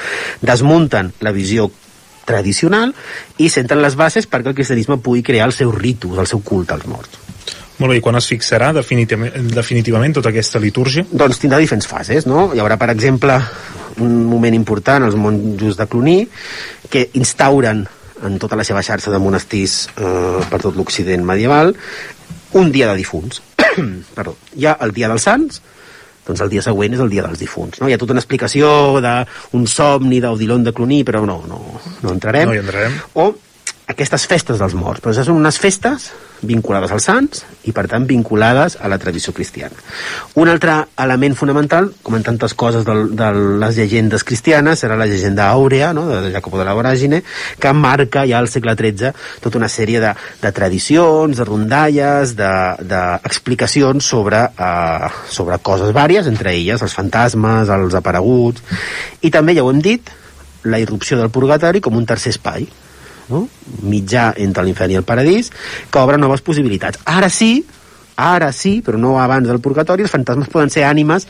[0.43, 1.71] Desmunten la visió
[2.27, 2.95] tradicional
[3.43, 6.77] i senten les bases perquè el cristianisme pugui crear els seus ritus, el seu culte
[6.77, 7.30] als morts.
[7.81, 11.07] Molt bé, i quan es fixarà definitivament, definitivament tota aquesta litúrgia?
[11.09, 12.51] Doncs tindrà diferents fases, no?
[12.53, 13.39] Hi haurà, per exemple,
[14.05, 16.21] un moment important, els monjos de Cluny,
[16.93, 17.87] que instauren
[18.29, 21.73] en tota la seva xarxa de monestirs eh, per tot l'Occident medieval
[22.61, 23.41] un dia de difunts.
[24.17, 24.37] Perdó.
[24.59, 25.61] Hi ha el dia dels sants,
[26.27, 27.81] doncs el dia següent és el dia dels difunts.
[27.81, 27.89] No?
[27.89, 31.63] Hi ha tota una explicació d'un somni d'Odilon de Cluny, però no, no,
[32.03, 32.51] no entrarem.
[32.51, 32.99] No hi entrarem.
[33.15, 33.31] O
[33.91, 36.11] aquestes festes dels morts, però són unes festes
[36.47, 39.77] vinculades als sants i, per tant, vinculades a la tradició cristiana.
[40.41, 43.31] Un altre element fonamental, com en tantes coses de, de
[43.61, 47.23] les llegendes cristianes, serà la llegenda àurea, no?, de Jacopo de la Voràgine,
[47.61, 49.13] que marca ja al segle XIII
[49.45, 55.93] tota una sèrie de, de tradicions, de rondalles, d'explicacions de, de sobre, uh, sobre coses
[55.97, 58.65] vàries, entre elles els fantasmes, els apareguts,
[59.21, 60.09] i també, ja ho hem dit,
[60.65, 62.67] la irrupció del purgatori com un tercer espai,
[63.31, 63.47] no?
[63.87, 65.51] mitjà entre l'infern i el paradís,
[65.91, 67.01] que obre noves possibilitats.
[67.09, 67.65] Ara sí,
[68.21, 71.27] ara sí, però no abans del purgatori, els fantasmes poden ser ànimes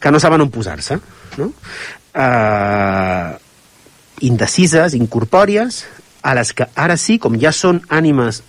[0.00, 0.98] que no saben on posar-se.
[1.40, 1.52] No?
[2.16, 3.36] Uh,
[4.26, 5.84] indecises, incorpòries,
[6.26, 8.42] a les que ara sí, com ja són ànimes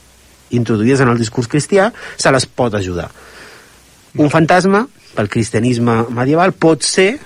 [0.56, 3.10] introduïdes en el discurs cristià, se les pot ajudar.
[4.18, 7.18] Un fantasma, pel cristianisme medieval, pot ser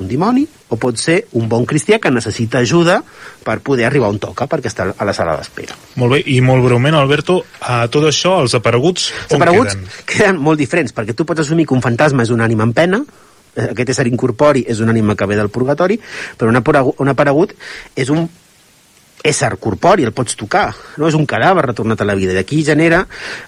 [0.00, 3.00] un dimoni o pot ser un bon cristià que necessita ajuda
[3.44, 5.76] per poder arribar on toca, perquè està a la sala d'espera.
[6.00, 9.88] Molt bé, i molt breument, Alberto, a tot això, els apareguts, Els on apareguts queden?
[10.06, 13.02] queden molt diferents, perquè tu pots assumir que un fantasma és un ànima en pena,
[13.54, 16.00] eh, aquest ésser incorpori és un ànima que ve del purgatori,
[16.36, 17.56] però un aparegut, un aparegut
[17.96, 18.28] és un
[19.22, 22.32] ésser corpori, el pots tocar, no és un cadàver retornat a la vida.
[22.36, 23.02] D'aquí genera,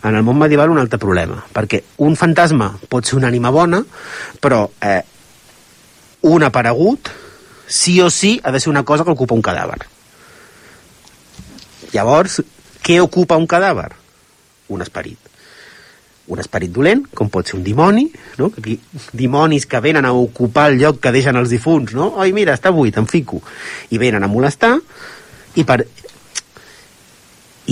[0.05, 3.83] en el món medieval, un altre problema, perquè un fantasma pot ser una ànima bona,
[4.41, 5.01] però eh,
[6.23, 7.11] un aparegut,
[7.67, 9.83] sí o sí, ha de ser una cosa que ocupa un cadàver.
[11.93, 12.41] Llavors,
[12.83, 13.91] què ocupa un cadàver?
[14.73, 15.19] Un esperit.
[16.33, 18.07] Un esperit dolent, com pot ser un dimoni,
[18.39, 18.53] no?
[18.57, 18.79] Aquí,
[19.13, 22.13] dimonis que venen a ocupar el lloc que deixen els difunts, no?
[22.23, 23.43] Oi, mira, està buit, em fico.
[23.91, 24.77] I venen a molestar,
[25.59, 25.83] i per,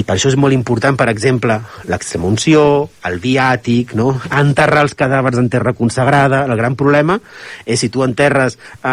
[0.00, 1.58] i per això és molt important, per exemple,
[1.90, 2.62] l'extremunció,
[3.08, 4.14] el viàtic, no?
[4.32, 6.44] enterrar els cadàvers en terra consagrada.
[6.48, 7.18] El gran problema
[7.66, 8.92] és si tu enterres eh,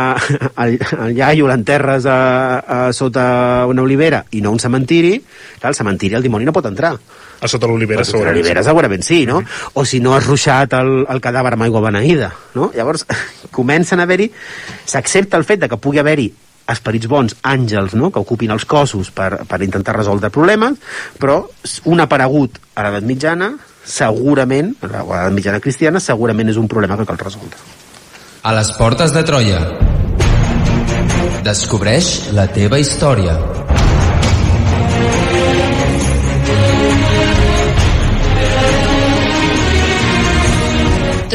[0.63, 2.17] el, el iaio, l'enterres a,
[2.59, 3.27] a, sota
[3.71, 5.15] una olivera i no un cementiri,
[5.61, 6.95] clar, el cementiri el dimoni no pot entrar.
[7.37, 8.33] A sota l'olivera, segurament.
[8.33, 9.43] l'olivera segurament sí, no?
[9.77, 12.71] O si no has ruixat el, el cadàver amb aigua beneïda, no?
[12.75, 13.07] Llavors,
[13.57, 14.31] comencen a haver-hi...
[14.87, 16.31] S'accepta el fet de que pugui haver-hi
[16.71, 20.77] esperits bons, àngels, no?, que ocupin els cossos per, per intentar resoldre problemes,
[21.19, 21.41] però
[21.91, 23.53] un aparegut a l'edat mitjana,
[23.87, 27.59] segurament, a l'edat mitjana cristiana, segurament és un problema que cal resoldre.
[28.43, 29.63] A les portes de Troia.
[31.47, 33.66] Descobreix la teva història.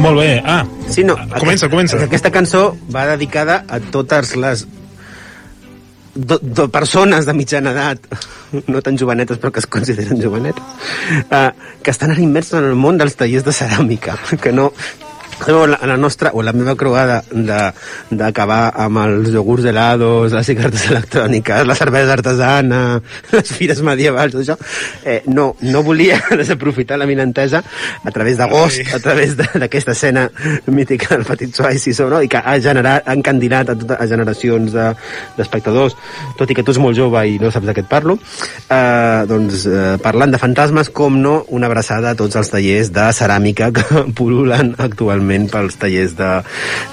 [0.00, 0.42] Molt bé.
[0.44, 1.98] Ah, Sí, no, Comença, comença.
[2.02, 4.64] Aquesta cançó va dedicada a totes les
[6.14, 8.08] do, do, persones de mitjana edat,
[8.66, 10.64] no tan jovenetes però que es consideren jovenetes,
[11.30, 11.52] uh,
[11.84, 14.72] que estan immerses en el món dels tallers de ceràmica, que no...
[15.40, 17.72] Sabeu, la, la nostra, o la meva croada de-
[18.10, 22.80] d'acabar amb els iogurts helados, les cigarretes electròniques, la cervesa artesana,
[23.32, 24.56] les fires medievals, tot això,
[25.04, 27.62] eh, no, no volia desaprofitar la minantesa
[28.04, 30.26] a través d'agost, a través de- d'aquesta escena
[30.66, 32.20] mítica del Petit Suai Sissó, no?
[32.22, 34.92] i que ha generat, ha encandilat a, tota, a generacions de-
[35.38, 35.96] d'espectadors,
[36.38, 38.18] tot i que tu ets molt jove i no saps de què et parlo,
[38.68, 43.08] eh, doncs eh, parlant de fantasmes, com no, una abraçada a tots els tallers de
[43.16, 46.32] ceràmica que pululen actualment pels tallers de,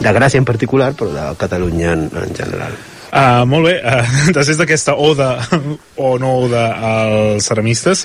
[0.04, 2.78] de Gràcia en particular, però de Catalunya en, en general.
[3.08, 5.30] Uh, molt bé, uh, després d'aquesta oda
[5.96, 8.04] o no oda als ceramistes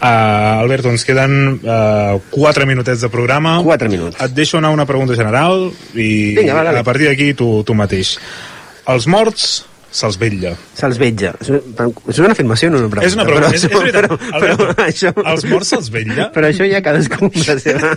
[0.00, 4.16] uh, Albert, ens queden uh, 4 minutets de programa Quatre minuts.
[4.16, 8.16] et deixo anar una pregunta general i Vinga, va, a partir d'aquí tu, tu mateix
[8.88, 9.50] els morts
[9.98, 10.52] se'ls vetlla.
[10.78, 11.32] Se'ls vetja.
[11.42, 13.08] És una, és una afirmació, no una pregunta.
[13.08, 14.10] És una pregunta, és, és Però- veritat.
[14.10, 16.28] però- Alberto, però això- els morts se'ls vetlla?
[16.34, 17.94] Però això ja cadascú amb la seva...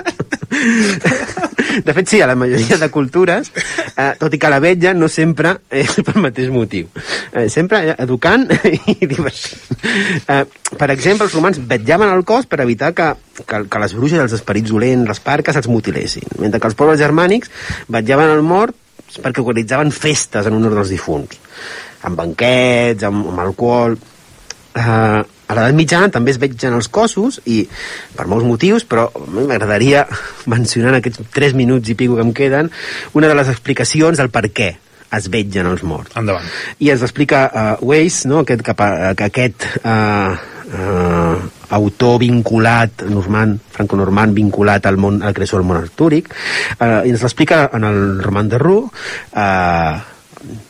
[1.86, 3.52] De fet, sí, a la majoria de cultures,
[3.96, 6.90] eh, tot i que la vetlla no sempre és pel mateix motiu.
[7.32, 8.44] Eh, sempre educant
[8.92, 9.62] i divertint.
[10.28, 10.44] Eh,
[10.78, 13.08] per exemple, els romans vetjaven el cos per evitar que,
[13.46, 16.28] que, que les bruixes, els esperits dolents, les parques, els mutilessin.
[16.44, 17.52] Mentre que els pobles germànics
[17.88, 18.76] vetjaven el mort
[19.22, 21.40] perquè organitzaven festes en honor dels difunts.
[22.08, 24.00] Amb banquets, amb, amb alcohol...
[24.72, 25.22] Uh,
[25.52, 27.66] a l'edat mitjana també es vetgen els cossos i
[28.16, 30.06] per molts motius, però m'agradaria
[30.54, 32.72] mencionar en aquests 3 minuts i pico que em queden
[33.18, 34.70] una de les explicacions del per què
[35.12, 36.16] es vetgen els morts.
[36.16, 36.48] Endavant.
[36.80, 38.46] I ens explica uh, Weiss, no?
[38.46, 40.40] aquest, cap a, que aquest uh,
[40.72, 41.36] uh,
[41.76, 46.32] autor vinculat, normand, franco-normand, vinculat al món, a la creació del món artúric,
[46.80, 49.04] uh, i ens l'explica en el roman de Roux,
[49.36, 50.00] uh,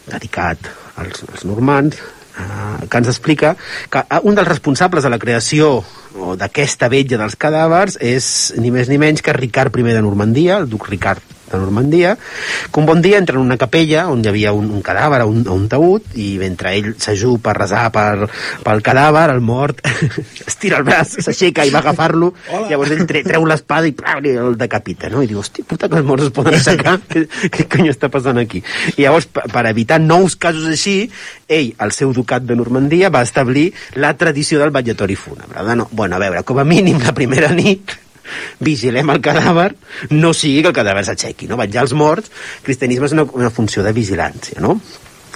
[0.09, 1.99] dedicat als, als normands,
[2.37, 3.55] uh, que ens explica
[3.89, 5.79] que uh, un dels responsables de la creació
[6.11, 8.25] d'aquesta vetlla dels cadàvers és
[8.59, 12.15] ni més ni menys que Ricard I de Normandia, el duc Ricard de Normandia,
[12.71, 15.43] que un bon dia entra en una capella on hi havia un, un cadàver, un,
[15.51, 18.29] un taüt, i mentre ell s'ajup a resar per,
[18.63, 19.81] pel cadàver, el mort
[20.49, 22.31] estira el braç, s'aixeca i va a agafar-lo,
[22.69, 25.23] llavors ell tre, treu l'espada i plau, li el decapita, no?
[25.23, 28.41] I diu, hòstia, puta, que els morts es poden aixecar, què, què cony està passant
[28.41, 28.63] aquí?
[28.95, 30.95] I llavors, per, per evitar nous casos així,
[31.51, 35.65] ell, al seu ducat de Normandia, va establir la tradició del vetllatori fúnebre.
[35.75, 38.00] No, bueno, a veure, com a mínim la primera nit
[38.59, 39.69] vigilem el cadàver,
[40.15, 41.59] no sigui que el cadàver s'aixequi, no?
[41.59, 42.33] Vetllar els morts,
[42.65, 44.77] cristianisme és una, una funció de vigilància, no?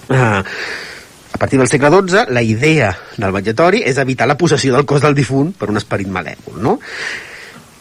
[0.05, 0.43] Uh,
[1.35, 5.01] a partir del segle XII, la idea del vetllatori és evitar la possessió del cos
[5.03, 6.77] del difunt per un esperit malèvol, no?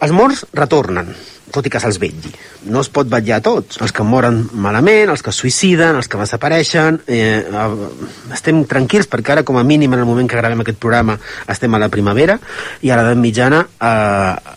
[0.02, 1.12] Els morts retornen,
[1.54, 2.32] tot i que se'ls vetlli.
[2.74, 3.78] No es pot vetllar a tots.
[3.84, 6.98] Els que moren malament, els que es suïciden, els que desapareixen...
[7.06, 10.82] Eh, eh, estem tranquils perquè ara, com a mínim, en el moment que gravem aquest
[10.82, 11.14] programa,
[11.54, 12.40] estem a la primavera
[12.82, 14.56] i a l'edat mitjana eh,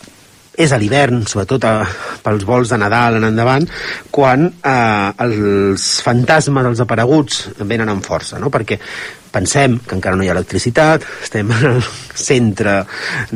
[0.58, 1.74] és a l'hivern, sobretot a,
[2.24, 3.66] pels vols de Nadal en endavant,
[4.10, 8.50] quan eh, els fantasmes dels apareguts venen amb força, no?
[8.50, 8.80] perquè
[9.28, 11.82] pensem que encara no hi ha electricitat, estem al
[12.18, 12.80] centre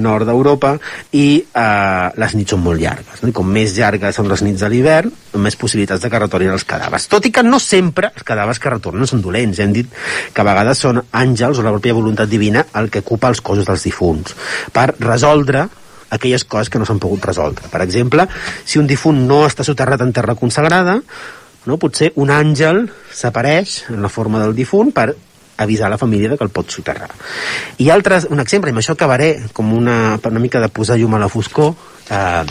[0.02, 0.72] nord d'Europa
[1.14, 3.20] i eh, les nits són molt llargues.
[3.22, 3.30] No?
[3.30, 5.12] I com més llargues són les nits de l'hivern,
[5.42, 7.06] més possibilitats de que retornin els cadàvers.
[7.12, 9.60] Tot i que no sempre els cadàvers que retornen són dolents.
[9.62, 9.92] Hem dit
[10.32, 13.68] que a vegades són àngels o la pròpia voluntat divina el que ocupa els cossos
[13.68, 14.34] dels difunts
[14.72, 15.68] per resoldre
[16.12, 17.68] aquelles coses que no s'han pogut resoldre.
[17.72, 18.28] Per exemple,
[18.64, 21.00] si un difunt no està soterrat en terra consagrada,
[21.66, 21.78] no?
[21.80, 25.12] potser un àngel s'apareix en la forma del difunt per
[25.62, 27.10] avisar la família de que el pot soterrar.
[27.78, 30.98] I altres, un exemple, i amb això acabaré com una, per una mica de posar
[30.98, 31.74] llum a la foscor,
[32.10, 32.44] eh,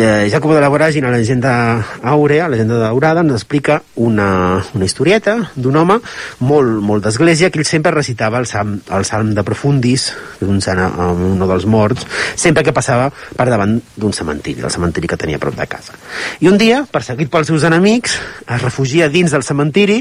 [0.00, 4.84] eh, Jacobo de la Voràgina, la llegenda àurea, la llegenda daurada, ens explica una, una
[4.84, 6.00] historieta d'un home
[6.40, 10.08] molt, molt d'església que ell sempre recitava el salm, el salm de Profundis,
[10.40, 15.18] d'un sana, un dels morts, sempre que passava per davant d'un cementiri, el cementiri que
[15.20, 15.94] tenia a prop de casa.
[16.42, 18.18] I un dia, perseguit pels seus enemics,
[18.48, 20.00] es refugia dins del cementiri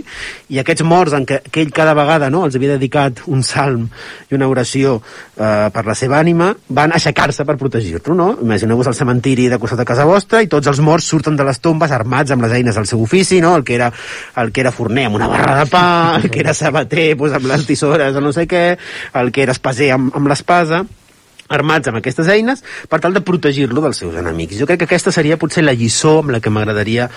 [0.50, 3.86] i aquests morts en què, que ell cada vegada no, els havia dedicat un salm
[4.32, 4.98] i una oració
[5.38, 8.32] eh, per la seva ànima, van aixecar-se per protegir-lo, no?
[8.41, 11.60] Imagineu-vos el cementiri de costat de casa vostra i tots els morts surten de les
[11.64, 13.54] tombes armats amb les eines del seu ofici, no?
[13.60, 13.92] El que era,
[14.40, 15.86] el que era forner amb una barra de pa,
[16.22, 18.66] el que era sabater pues, amb les tisores o no sé què,
[19.20, 20.86] el que era espaser amb, amb l'espasa
[21.54, 24.58] armats amb aquestes eines per tal de protegir-lo dels seus enemics.
[24.58, 27.10] Jo crec que aquesta seria potser la lliçó amb la que m'agradaria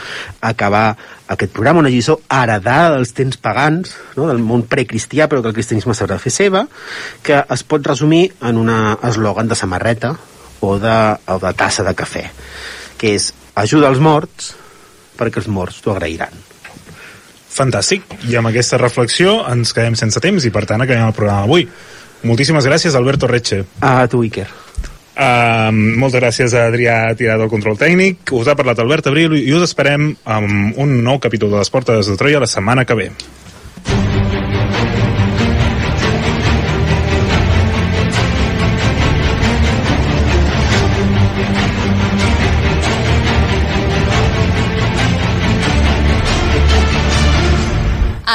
[0.44, 0.96] acabar
[1.32, 4.28] aquest programa, una lliçó heredada dels temps pagans, no?
[4.28, 6.66] del món precristià, però que el cristianisme s'haurà de fer seva,
[7.22, 10.16] que es pot resumir en un eslògan de samarreta
[10.66, 10.98] o de,
[11.32, 12.26] o de tassa de cafè,
[12.98, 14.52] que és ajuda els morts
[15.16, 16.34] perquè els morts t'ho agrairan.
[17.56, 18.04] Fantàstic.
[18.28, 21.64] I amb aquesta reflexió ens quedem sense temps i, per tant, acabem el programa d'avui.
[22.28, 23.62] Moltíssimes gràcies, Alberto Retxe.
[23.80, 24.46] A tu, Iker.
[25.16, 28.34] Uh, moltes gràcies a Adrià Tirat del control tècnic.
[28.36, 32.12] Us ha parlat Albert Abril i us esperem amb un nou capítol de les Portes
[32.12, 33.10] de Troia la setmana que ve.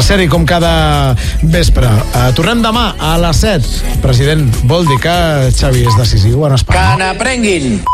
[0.00, 1.12] Per ser-hi com cada
[1.52, 1.84] vespre.
[1.84, 3.98] Uh, tornem demà a les 7.
[4.00, 5.12] President, vol dir que
[5.52, 6.80] Xavi és decisiu en Espanya?
[6.80, 7.84] Que n'aprenguin!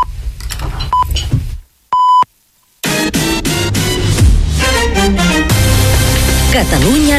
[6.54, 7.14] Catalunya